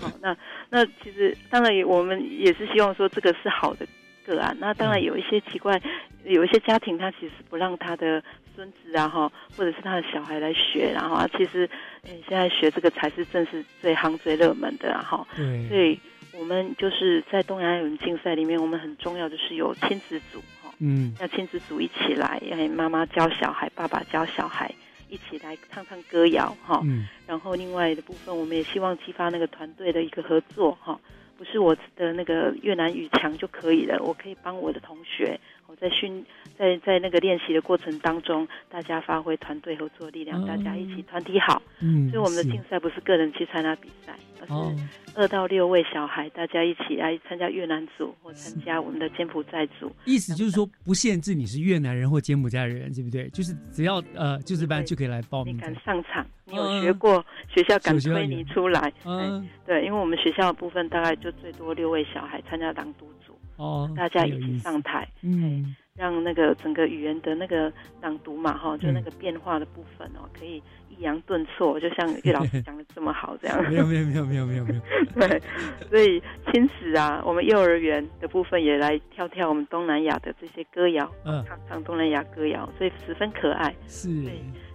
[0.00, 0.34] 好， 那
[0.70, 3.86] 那其实当然也我们也是希望说这个是好的。
[4.28, 5.80] 个案，那当然有一些奇怪，
[6.24, 8.22] 有一些家庭他其实不让他的
[8.54, 11.68] 孙子啊哈，或者是他的小孩来学，然后啊，其实，
[12.04, 15.26] 嗯，现在学这个才是正是最夯最热门的哈。
[15.34, 15.98] 对，所以
[16.38, 24.70] 我们就是在东亚语文竞赛里面，我们很重要就是有亲子组哈，嗯，要亲子组一起来，哎，妈妈教小孩，爸爸教小孩，
[25.08, 26.80] 一起来唱唱歌谣哈。
[26.84, 30.98] 嗯，然后另外的部分，我们也希望激发那个团队的一个合作哈。
[31.38, 35.38] 不是我的那个越南语强就可以了，我可以帮我的同学，
[35.68, 36.24] 我在训
[36.58, 41.62] 在在那个练习的过程当中，大家发挥团队合作力量，大家一起团体好。
[41.80, 49.94] 嗯，所以我们的竞赛不是个人去参加比赛，而是二到六位小孩大家一起来参加越南组或参加我们的柬埔寨组。
[50.04, 53.28] 意思就是说不限制你是越南人或柬埔寨人，对不对？
[53.28, 55.56] 就是只要呃就是班就可以来报名。
[55.56, 58.92] 你敢上场，你有学过，学校敢推你出来。
[59.04, 61.28] 嗯，对，因为我们学校的部分大概就。
[61.38, 63.17] 最多六位小孩参加朗读组，
[63.58, 73.62] 哦，大家一起上台，嗯，让那个整个语言的那个朗读嘛，哈，就那个变化的部分哦，可以抑扬顿挫，就像岳老师讲的这么好，这样。
[73.68, 74.80] 没有没有没有没有没有没有。
[75.14, 75.42] 对，
[75.90, 83.74] 所以亲子啊，我们幼儿园的部分也来跳跳我们东南亚的这些歌谣，嗯，唱唱东南亚歌谣，所以十分可爱。
[83.88, 84.08] 是。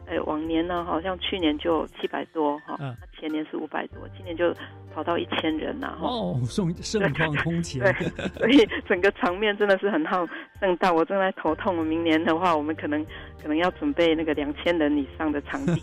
[0.05, 2.77] 哎，往年呢，好像去年就七百多哈，
[3.23, 4.53] 前年是五百多，今年就
[4.93, 5.97] 跑到一千人呐。
[6.01, 7.81] 哦，盛盛况空前。
[7.81, 10.27] 对，所以整个场面真的是很好
[10.59, 10.91] 盛大。
[10.91, 13.01] 我正在头痛，明年的话，我们可能
[13.41, 15.81] 可能要准备那个两千人以上的场地。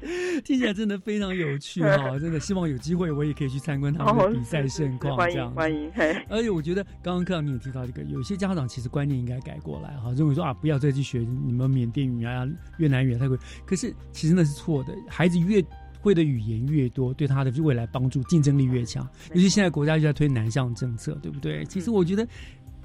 [0.42, 1.96] 听起来真的非常有趣哈！
[2.18, 5.14] 真的希望有机会我也可以去参观他们的比赛盛况。
[5.14, 5.92] 欢迎欢迎。
[6.30, 13.36] 而且我觉得刚刚课长你也提到这个，有些家长其实观念应该改过来哈，认为说啊，不要再去学你们缅甸语啊、越南语太贵。
[13.66, 15.62] 可是其实那是错的，孩子越
[16.02, 19.08] 会的语言越多，对他的未来帮助、竞争力越强。
[19.32, 21.64] 尤其现在国家就在推南向政策，对不对？
[21.66, 22.26] 其实我觉得，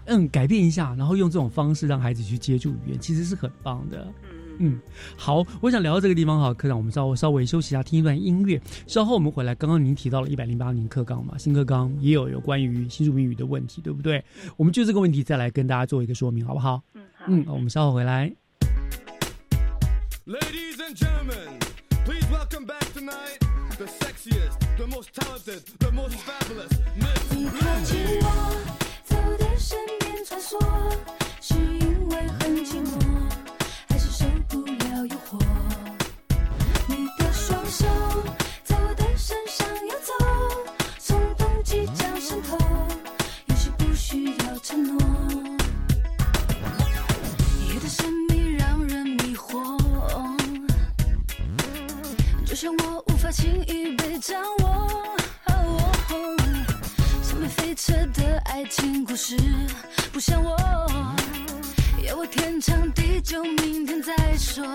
[0.05, 4.07] 嗯，改变一下，然后用这种方式让孩子去接触语言，其实是很棒的。
[4.59, 4.79] 嗯，
[5.15, 8.59] 好，我想聊到这个地方哈，科长，我们稍微稍微休息一下，听一段音乐。
[8.87, 9.53] 稍后我们回来。
[9.53, 14.23] 刚刚您提到了一百零八年课纲嘛，新课纲也有有关于新住民语的问题，对不对？
[14.55, 16.81] 我们就这个问题再来跟大家做一个说明，好不好？
[16.95, 17.25] 嗯，好。
[17.27, 18.33] 嗯，我们稍后回来。
[20.25, 21.59] Ladies and gentlemen,
[22.07, 23.37] please welcome back tonight
[23.77, 28.55] the sexiest, the most talented, the most fabulous Miss 你靠近我，
[29.03, 30.57] 在我的身边穿梭，
[31.41, 33.06] 是因为很寂寞，
[54.19, 55.15] 掌握，
[57.21, 59.37] 像没飞车的爱情故事，
[60.11, 60.57] 不像我，
[62.03, 64.65] 要我天长地久，明天再说。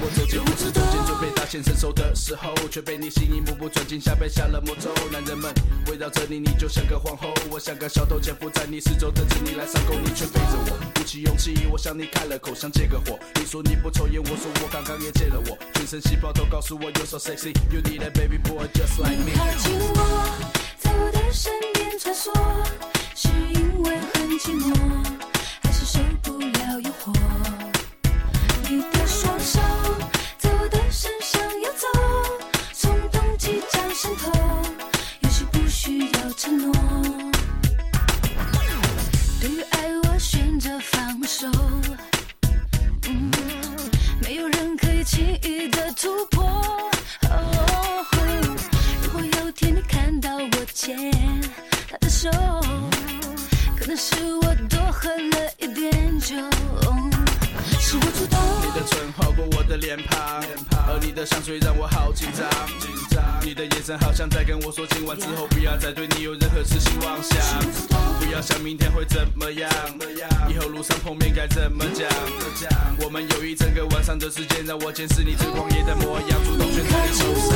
[0.00, 4.90] 我走进舞池中间，准备大显身手的时候，却被你心一目不转睛下被下了魔咒。
[5.10, 5.52] 男人们
[5.86, 9.94] 围绕着你，你就像个皇后，我像个小偷潜伏在你四周，等着你来上钩。
[9.94, 13.18] 你却背着我，鼓起勇气，我向你开了口，想借个火。
[13.36, 15.40] 你说你不抽烟，我说我刚刚也戒了。
[15.40, 19.32] 我全身细胞都告诉我，You're so sexy，You need a baby boy just like me。
[19.36, 20.36] 靠近我，
[20.78, 22.30] 在我的身边穿梭，
[23.14, 24.74] 是因为很寂寞，
[25.62, 27.14] 还是受不了诱惑？
[28.68, 29.60] 你的双手
[45.06, 46.44] 轻易的突破。
[49.02, 51.12] 如果有天你看到我牵
[51.88, 52.28] 他的手，
[53.78, 56.34] 可能是我多喝了一点酒。
[57.78, 60.42] 是我主动，你的唇划过我的脸庞，
[60.88, 62.46] 而你的香水让我好紧张。
[63.42, 67.38] 你的眼神好像在跟我说，今晚之后不要再对你有任何痴心妄想，
[68.18, 69.70] 不要想明天会怎么样，
[70.48, 72.08] 以后路上碰面该怎么讲。
[73.00, 77.50] 我们有一整个晚上的时间，让我见识你最狂野的模样，主动选在你手上。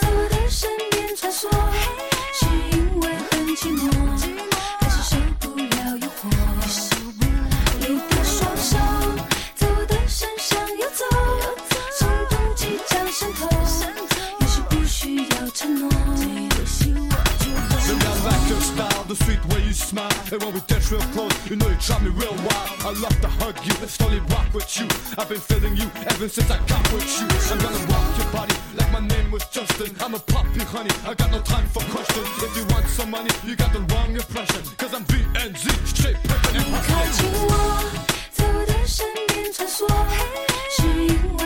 [0.00, 1.48] 在我的身边穿梭，
[2.34, 2.46] 是
[2.76, 4.47] 因为很寂寞，
[19.97, 20.11] smile.
[20.31, 22.69] And when we dance real close, you know you drive me real wild.
[22.85, 24.87] I love to hug you, slowly rock with you.
[25.17, 27.27] I've been feeling you ever since I got with you.
[27.51, 29.95] I'm gonna rock your body like my name was Justin.
[29.99, 32.27] I'm a poppy honey, I got no time for questions.
[32.41, 34.61] If you want some money, you got the wrong impression.
[34.77, 37.47] Cause I'm VNZ, straight pimpin' and 靠近 hustlin'.
[37.49, 37.83] 我，
[38.31, 39.87] 在我的身边穿梭，
[40.75, 41.43] 是因为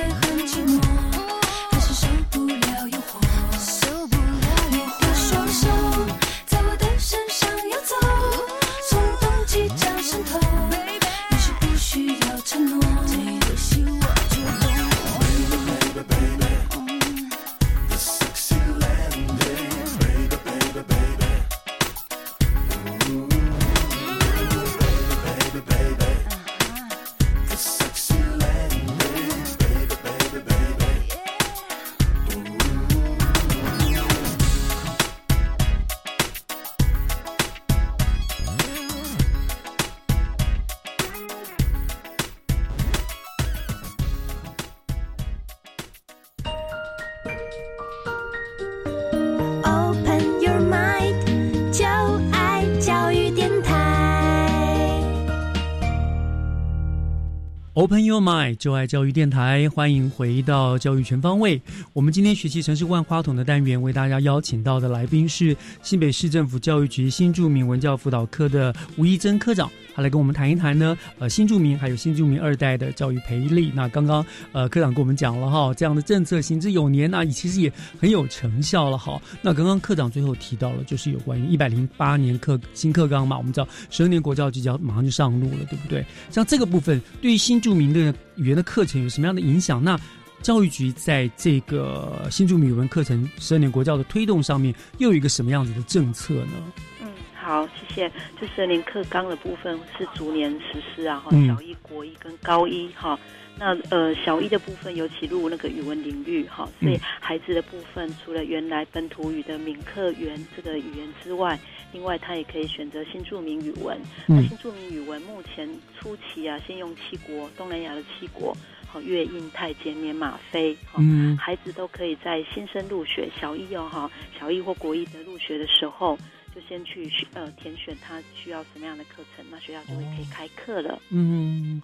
[57.83, 61.61] Open Your Mind，就爱教育电台，欢迎回到教育全方位。
[61.93, 73.73] 我们今天学习城市万花筒的单元，为大家邀请到的来宾是新北市政府教育局新住民文教辅导科的吴一珍科长，他来跟我们谈一谈呢，呃，新住民还有新住民二代的教育培力。
[73.75, 79.21] 那刚刚呃科长跟我们讲了哈，这样的政策行之有年，那其实也很有成效了哈。
[79.41, 86.07] 那刚刚科长最后提到了，就是有关于一百零八年课新课纲嘛，我们知道十二年国教即将马上就上路了，对不对？
[86.31, 89.83] 像这个部分对于新住民的语言的课程有什么样的影响？
[89.83, 89.99] 那
[90.43, 96.73] 教育局在这个新住民语文课程十二年国教的推动上面，又有一个什么样子的政策呢？
[97.01, 98.09] 嗯，好，谢谢。
[98.41, 103.17] 就十二年课纲的部分是逐年实施啊，哈、嗯小一、国一跟高一哈。
[103.57, 111.57] 那呃，小一的部分尤其入那个语文领域哈，所以嗯孩子的部分除了原来本土语的闽客语这个语言之外，
[111.93, 113.99] 另外他也可以选择新著名语文。
[114.29, 115.69] 嗯那新著名语文目前
[115.99, 126.17] 初期啊，先用七国东南亚的七国，好越印泰柬缅马非，哈嗯孩子都可以在新生入学小一哦哈，小一或国一的入学的时候，
[126.55, 131.01] 就先去呃填选他需要什么样的课程，那学校就会可以开课了。
[131.11, 131.81] 嗯，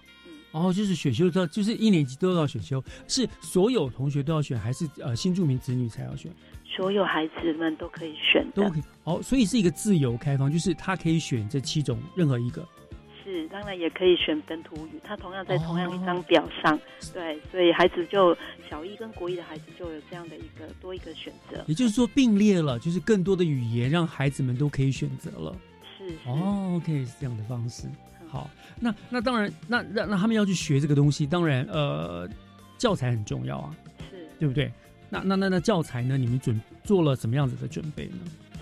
[0.51, 6.31] 哦，就是选修到，就是一年级都要选修，是所有同学都要选，还是呃新住民子女才要选？
[6.79, 8.83] 所有孩子们都可以选的都可以。
[9.03, 12.65] 哦，所以是一个自由开放，就是他可以选这七种任何一个。
[13.21, 16.79] 是，当然也可以选本土语，他同样在同样一哦张表上，
[17.13, 18.33] 对，所以孩子就
[18.69, 21.61] 小一跟国一的孩子就有这样的一个多一个选择。
[21.67, 25.53] 也就是说并列了，就是更多的语言让孩子们都可以选择了。
[25.97, 27.89] 是是哦，OK，是这样的方式。
[28.25, 28.49] 好，
[28.79, 32.25] 那那当然，那那那他们要去学这个东西，当然呃，
[32.77, 33.75] 教材很重要啊，
[34.09, 34.71] 是对不对？
[35.09, 36.17] 那那那那教材呢？
[36.17, 38.17] 你们准做了什么样子的准备呢？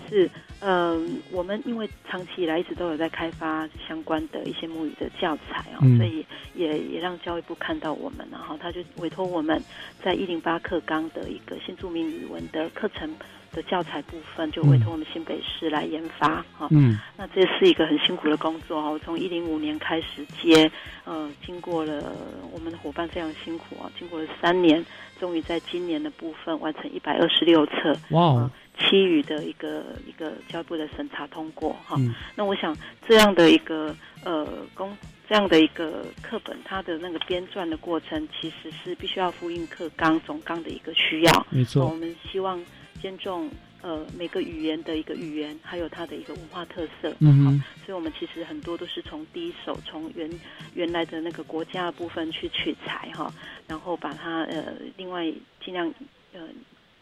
[0.08, 0.30] 是，
[0.60, 6.24] 嗯，我们因为长期以来一直都有在开发相关的一些母语的教材啊、嗯所以
[6.54, 9.62] 也也让教育部看到我们，然后他就委托我们
[10.02, 13.14] 在一零八课纲的一个新著名语文的课程
[13.52, 16.68] 的教材部分，就委托我们新北市来研发哈。
[16.70, 20.70] 嗯那这是一个很辛苦的工作哈，我从一零五年开始接，
[21.04, 22.12] 呃，经过了
[22.52, 24.84] 我们的伙伴非常辛苦啊，经过了三年，
[25.18, 27.96] 终于在今年的部分完成一百二十六册。
[28.10, 31.96] 哇哦，七语的一个一个教育部的审查通过哈。
[31.98, 32.76] 嗯那我想
[33.08, 33.94] 这样的一个
[34.24, 34.96] 呃工
[35.28, 41.46] 这样的一个课本，它的那个编撰的过程，其实是必须要呼应课纲总纲的一个需要。
[41.50, 42.62] 没错我们希望
[43.00, 47.14] 兼重呃每个语言的一个语言，还有它的一个文化特色。
[47.20, 47.50] 嗯好
[47.86, 50.30] 所以我们其实很多都是从第一手，从原
[50.74, 53.32] 原来的那个国家的部分去取材哈，
[53.66, 55.24] 然后把它呃另外
[55.64, 55.92] 尽量
[56.34, 56.40] 呃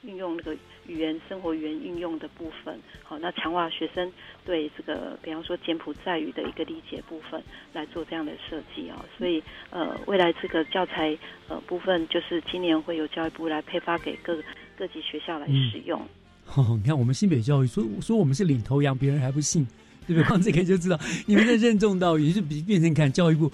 [0.02, 0.54] 运用那个
[0.86, 4.12] 语言生活语言运用的部分，好，那强化学生
[4.44, 7.42] 对这个比方说柬埔寨语的一个理解部分
[7.72, 11.18] 来做这样的设计啊，所以呃未来这个教材
[11.48, 14.36] 呃部分就是今年会有教育部来配发给各
[14.76, 16.00] 各级学校来使用。
[16.54, 19.66] 哦，你看我们新北教育说说我们是领头羊，别人还不信，
[20.06, 20.28] 对不对？
[20.28, 23.50] 光 这个就知道你们的任重道远，就比变成看教育部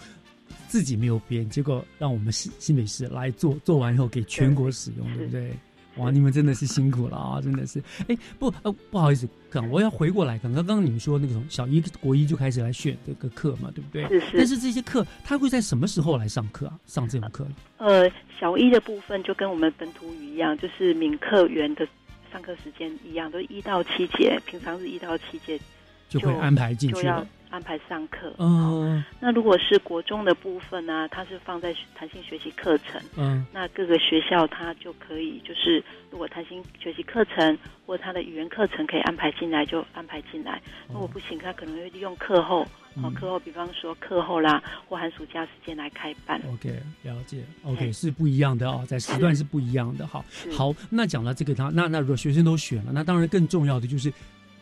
[0.68, 5.52] 自己没有编，结果让我们新新北市来做，做完以后给全国使用，对不对？
[5.96, 7.40] 哇，你们真的是辛苦了啊！
[7.40, 14.08] 真的是，哎，不，呃，不好意思，刚我要回过来，刚刚刚你们说那个从小一、国一就开始来选这个课嘛，对不对？
[14.08, 16.78] 是是但是这些课，他会在什么时候来上课啊？
[16.86, 17.46] 上这种课？
[17.76, 21.86] 呃，小一的部分就跟我们本土语一样，就是闽课园的
[22.32, 25.60] 上课时间一样，都一到七节，平常是一到七节
[26.08, 28.34] 就会安排进去了安排上课。
[28.38, 33.00] 嗯那如果是国中的部分呢、它是放在弹性学习课程。
[33.16, 40.60] 嗯那各个学校它就可以，就是如果弹性学习课程或它的语言课程可以安排进来，就安排进来。
[40.88, 42.66] 如果不行，它可能会利用课后，
[43.02, 46.40] 哦，课后，比方说课后啦，或寒暑假时间来开办。
[46.54, 46.70] OK，
[47.02, 47.44] 了解。
[47.64, 50.06] OK 是不一样的哦，在时段是不一样的。
[50.06, 54.12] 好，好，那讲到这个，他那那如果学生都选了，那当然更重要的就是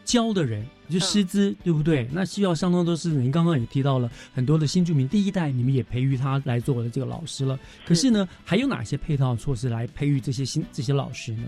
[0.04, 2.08] 教的人，就师资，对不对？
[2.12, 7.58] 那需要相当多师资您刚刚也提到了很多的新住民第一代，你们也培育他来做我的这个老师了。
[7.84, 11.44] 可是呢，还有哪些配套措施来培育这些新这些老师呢？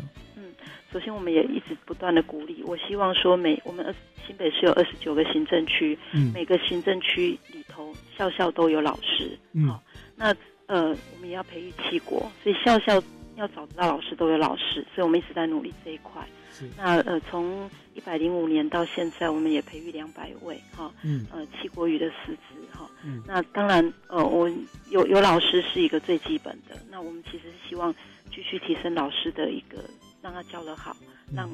[0.92, 2.62] 首先，我们也一直不断的鼓励。
[2.66, 3.94] 我希望说每我们二
[4.26, 9.38] 新北市有二十九个行政区，嗯每个行政区里头校校都有老师。
[9.52, 9.74] 嗯，
[10.14, 10.34] 那
[10.66, 13.02] 呃，我们也要培育七国，所以校校
[13.36, 16.22] 要找得到老师都有老师，所以我们一直在努力这一块。
[16.52, 22.88] 是那呃，从一百零五年到现在，我们也培育两百位哈，嗯呃，七国语的师资哈。
[23.04, 24.50] 嗯那当然，呃，我
[24.90, 26.76] 有有老师是一个最基本的。
[26.90, 27.92] 那我们其实是希望
[28.30, 29.84] 继续提升老师的一个，
[30.22, 30.96] 让他教得好，
[31.34, 31.48] 让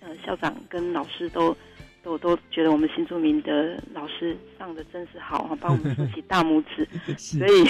[0.00, 1.56] 呃校长跟老师都
[2.02, 6.86] 都都觉得我们新住民的老师上的真是好哈，帮我们竖起大拇指。
[7.16, 7.68] 所以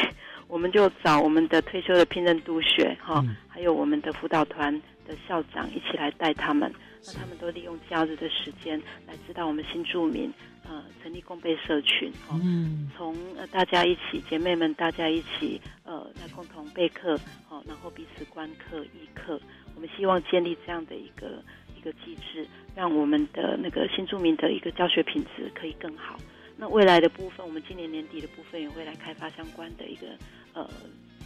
[0.48, 6.72] 我们就找我们的退休的聘任督学哈，还有我们的辅导团的校长一起来带他们。
[7.04, 10.32] 那他们都利用假日的时间来指导我们新住民，
[10.64, 12.38] 呃，成立共备社群哦。
[12.44, 19.40] 嗯从呃大家一起姐妹们大家一起呃来共同备课，好、然后彼此观课议课。
[19.74, 21.42] 我们希望建立这样的一个
[21.76, 22.46] 一个机制，
[22.76, 26.16] 让我们的那个新住民的一个教学品质可以更好。
[26.56, 30.06] 那未来的部分，我们今年年底的部分也会来开发相关的一个
[30.52, 30.70] 呃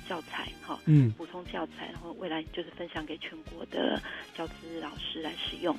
[0.08, 4.00] 教材哈，嗯补充教材，然后未来就是分享给全国的
[4.36, 5.76] 教资老师来使用。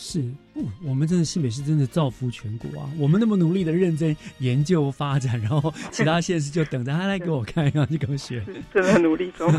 [0.00, 0.20] 是，
[0.54, 2.88] 哦我们真的新北市真的造福全国啊！
[2.96, 8.40] 我们那么努力的认真研究发展，然后其他县市就等着他来给我看，然后就给我学。
[8.72, 9.52] 正在努力中。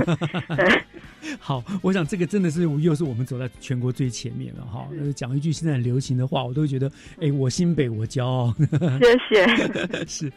[1.40, 4.88] 好，我想这个真的是又是我们走在全国最前面了哈。
[4.98, 8.56] 呃讲一句现在很流行的话，我都觉得，哎，我新北我骄傲。
[9.00, 10.06] 谢谢。
[10.08, 10.32] 是，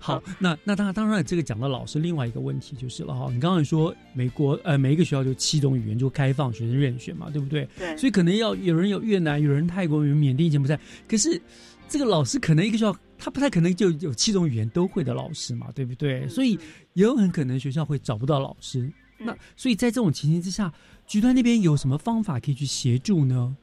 [0.00, 3.28] 好，那那当然当然，这个讲到老师另外一个问题就是了哈。
[3.32, 7.68] 你刚刚说美国呃每一个学校就七种语言就开放学生任选嘛，对不对？
[7.76, 10.78] 对所以可能要有人有越南，有人泰国，有人缅甸、柬埔寨。
[11.08, 11.40] 可是
[11.88, 16.28] 这个老师可能一个学校他不太可能就有七种语言都会的老师嘛，对不对？
[16.28, 16.52] 所以
[16.92, 18.88] 也有很可能学校会找不到老师。
[19.18, 20.72] 那所以在这种情形之下，
[21.06, 23.56] 局端那边有什么方法可以去协助呢？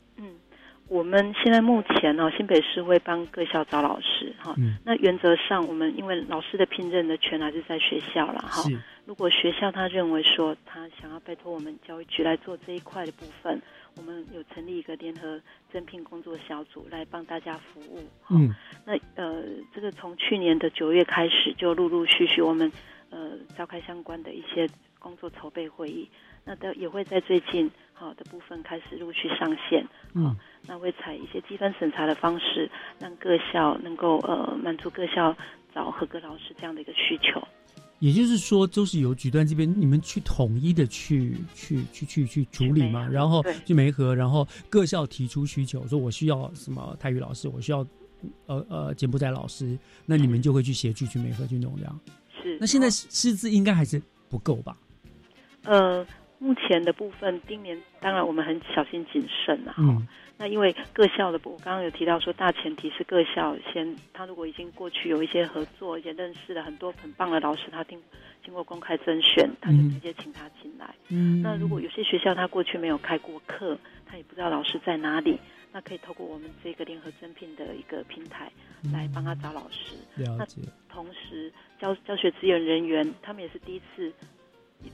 [0.88, 4.54] 我们现在目前呢、新北市会帮各校找老师哈。
[4.58, 8.62] 嗯那原则上，我们因为老师的聘任的权还是在学校了哈。
[9.06, 13.60] 如果学校他认为说他想要拜托我们教育局来做这一块的部分，
[13.98, 15.40] 我们有成立一个联合
[15.72, 18.04] 征聘工作小组来帮大家服务。
[18.30, 18.54] 嗯
[18.86, 19.44] 那呃，
[19.74, 22.72] 这个从去年的九月开始，就陆陆续续我们
[23.10, 24.70] 呃召开相关的一些
[25.00, 26.10] 工作筹备会议，
[26.44, 29.86] 那的也会在最近好、的部分开始陆续上线。
[30.14, 30.36] 嗯
[30.68, 32.70] 那会采一些积分审查的方式，
[33.00, 35.36] 让各校能够呃满足各校
[35.74, 37.42] 找合格老师这样的一个需求。
[38.00, 47.86] 也就是说，都是由局端这边你们去统一的去去去去去处理嘛，然后去媒合，然后各校提出需求，说我需要什么泰语老师，我需要
[48.48, 52.00] 呃呃柬埔寨老师，那你们就会去协助去媒合去弄这样。
[52.42, 52.58] 是。
[52.60, 54.78] 那现在师资应该还是不够吧？
[55.64, 56.06] 呃，
[56.38, 59.76] 目前的部分，今年当然我们很小心谨慎啊。
[59.78, 60.06] 嗯
[60.38, 68.02] 那因为各校的，我刚刚有提到说，大前提是各校先，他如果已经过去有一些合作，也认识了很多很棒的老师，他经
[68.44, 70.94] 经过公开甄选，他就直接请他进来。
[71.08, 75.38] 嗯那如果有些学校他过去没有开过课，他他也不知道老师在哪里，
[75.74, 78.50] 那可以透过我们这个联合征聘的一个平台
[78.94, 79.98] 来帮他找老师。
[80.16, 80.62] 了解。
[80.90, 84.10] 同时，教教学资源人员他们也是第一次，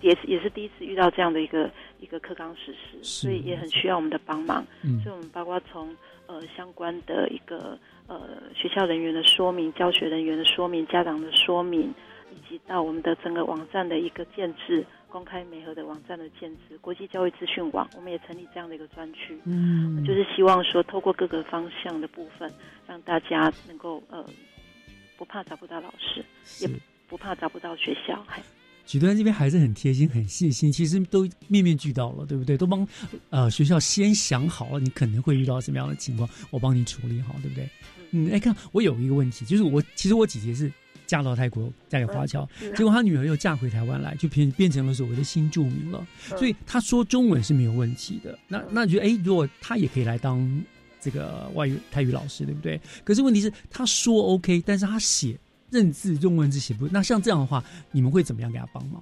[0.02, 1.70] 也是也是第一次遇到这样的一个
[2.00, 4.66] 一个课纲实施，所以也很需要我们的帮忙。
[4.84, 5.96] 嗯所以我们包括从
[6.28, 7.78] 呃相关的一个
[8.08, 11.94] 呃学校人员的说明、教学人员的说明、家长的说明，
[12.32, 14.86] 以及到我们的整个网站的一个建制。
[15.12, 22.50] 公开媒合的网站的建制，国际教育资讯网，我们也成立这样的一个专区，嗯就是希望说，透过各个方向的部分，
[22.88, 24.26] 让大家能够呃
[25.18, 26.24] 不怕找不到老师，
[26.66, 26.80] 也
[27.10, 28.26] 不怕找不到学校。
[28.84, 32.58] 还举端这边还是很贴心、很细心，其实都面面俱到了，对不对？
[32.58, 32.88] 都帮
[33.30, 37.70] 呃学校先想好了，你可能会遇到什么样的情况，我帮你处理好，对不对？
[38.12, 40.72] 嗯，哎，看我有一个问题，就是我其实我姐姐是
[41.08, 46.06] 嫁到泰国，嫁给华侨，嗯结果她女儿又嫁回台湾来，就变变成了所谓的新住民了，
[46.38, 48.38] 所以她说中文是没有问题的。
[48.48, 50.62] 那那觉得，哎，如果她也可以来当
[51.00, 52.80] 这个外语泰语老师，对不对？
[53.04, 55.38] 可是问题是，她说 OK，但是她写
[55.72, 59.02] 认字用文字写不，那像这样的话，你们会怎么样给他帮忙？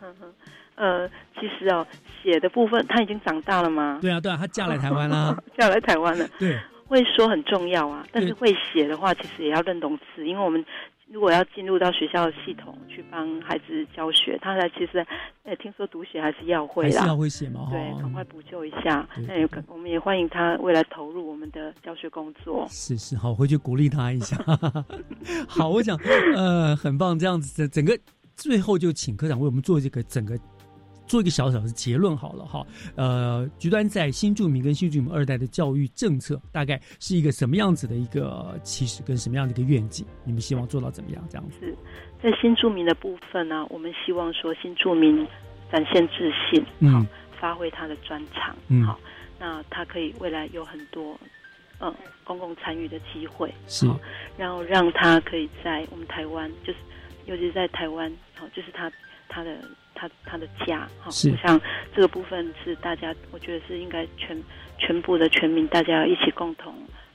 [0.00, 0.34] 呵 呵
[0.76, 1.84] 呃，其实哦，
[2.22, 3.98] 写的部分他已经长大了吗？
[4.00, 6.28] 对啊，对啊，他嫁来台湾啦， 嫁来台湾了。
[6.38, 6.56] 对，
[6.86, 10.64] 会说很重要啊，但是会写的话，其实也要认懂字，因为我们
[11.10, 15.04] 如果要进入到学校的系统去帮孩子教学，他在其实，
[15.42, 19.08] 呃，听说读写还是要会啦，还是要会写嘛，对，赶快补救一下。
[19.26, 22.66] 那也可，我们也欢迎他未来投入我们的教学工作。
[22.68, 24.36] 是是，好，回去鼓励他一下。
[25.48, 25.96] 好，我想，
[26.34, 27.98] 呃，很棒，这样子，整整个
[28.36, 30.38] 最后就请科长为我们做这个整个
[31.08, 32.64] 做一个小小的结论好了哈。
[32.94, 40.06] 呃，局端在新住民跟新住民二代的教育政策，大概是一个什么样子的一个起始跟什么样的一个愿景？
[40.24, 41.24] 你们希望做到怎么样？
[41.28, 41.74] 这样子
[42.22, 45.26] 在新住民的部分呢、我们希望说新住民
[45.72, 47.06] 展现自信，嗯
[47.40, 48.98] 发挥他的专长，嗯好，
[49.38, 51.16] 那他可以未来有很多
[51.78, 51.94] 嗯
[52.24, 53.98] 公共参与的机会，是好
[54.36, 56.78] 然后让他可以在我们台湾，就是
[57.26, 58.90] 尤其是在台湾，好，就是他
[59.28, 59.58] 他的
[59.98, 61.60] 他他的家，哈，是我想
[61.94, 64.40] 这个部分是大家，我觉得是应该全
[64.78, 66.72] 全部的全民大家一起共同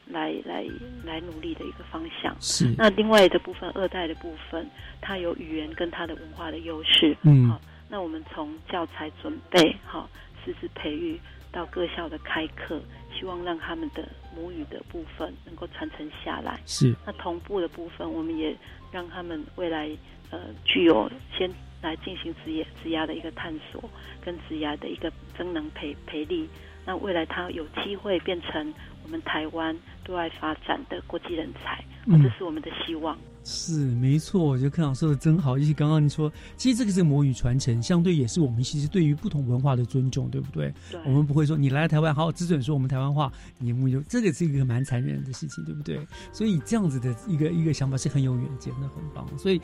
[0.07, 0.65] 来来
[1.05, 2.35] 来努力的一个方向。
[2.41, 4.69] 是那另外的部分，二代的部分，
[4.99, 10.09] 它有语言跟它的文化的优势，嗯好，那我们从教材准备，好，
[10.43, 11.17] 师资培育
[11.51, 12.81] 到各校的开课，
[13.17, 16.59] 希望让他们的母语的部分能够传承下来。
[16.65, 18.53] 是那同步的部分，我们也
[18.91, 19.89] 让他们未来
[20.31, 21.49] 呃具有先
[21.83, 23.83] 来进行职业职涯的一个探索，
[24.21, 26.49] 跟职涯的一个增能培培力。
[26.85, 28.73] 那未来他有机会变成
[29.03, 33.17] 我们台湾对外发展的国际人才，嗯这是我们的希望。
[33.45, 35.57] 是没错，我觉得科长说的真好。
[35.57, 40.73] 尤其刚刚你说，其实这个是母语传承，相对也是我们其实对于不同文化的尊重，对不对？
[40.89, 45.99] 对我们不会说你来台湾，好只准说我们台湾话，你母语就这个是一个蛮残忍的事情，对不对？
[46.31, 49.27] 所以这样子的一个一个想法是很有远见的，很棒。
[49.37, 49.59] 所以，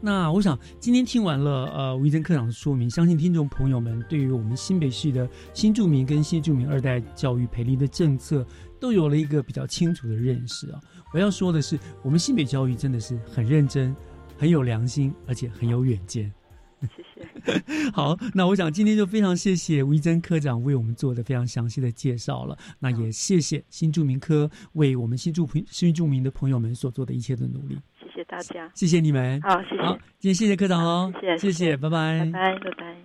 [0.00, 8.44] 那我想今天听完了呃吴一珍科长的说明，相信听众朋友们对于我们新北市的新住民跟新住民二代教育培力的政策，
[8.80, 10.80] 都有了一个比较清楚的认识啊。
[11.12, 13.94] 我要说的是，我们新北教育真的是很认真、
[14.38, 16.32] 很有良心，而且很有远见。
[16.80, 17.90] 谢谢。
[17.92, 22.56] 好，那我想今天就非常谢谢吴一珍科长为我们做的非常详细的介绍了。
[22.78, 27.78] 那也谢谢新住民科为我们新住朋新住民的朋友们所做的一切的努力。
[27.98, 29.38] 谢谢大家，谢谢你们。
[29.42, 29.82] 好，谢谢。
[29.82, 32.96] 好，今天谢谢科长哦，谢谢谢谢，拜拜，拜拜，拜拜。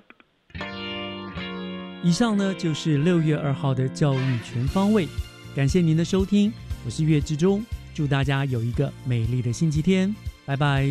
[2.01, 5.07] 以上呢就是六月二号的教育全方位，
[5.53, 6.53] 感谢您的收听，
[6.85, 7.61] 我是岳志忠，
[7.95, 10.13] 祝大家有一个美丽的星期天，
[10.45, 10.85] 拜拜。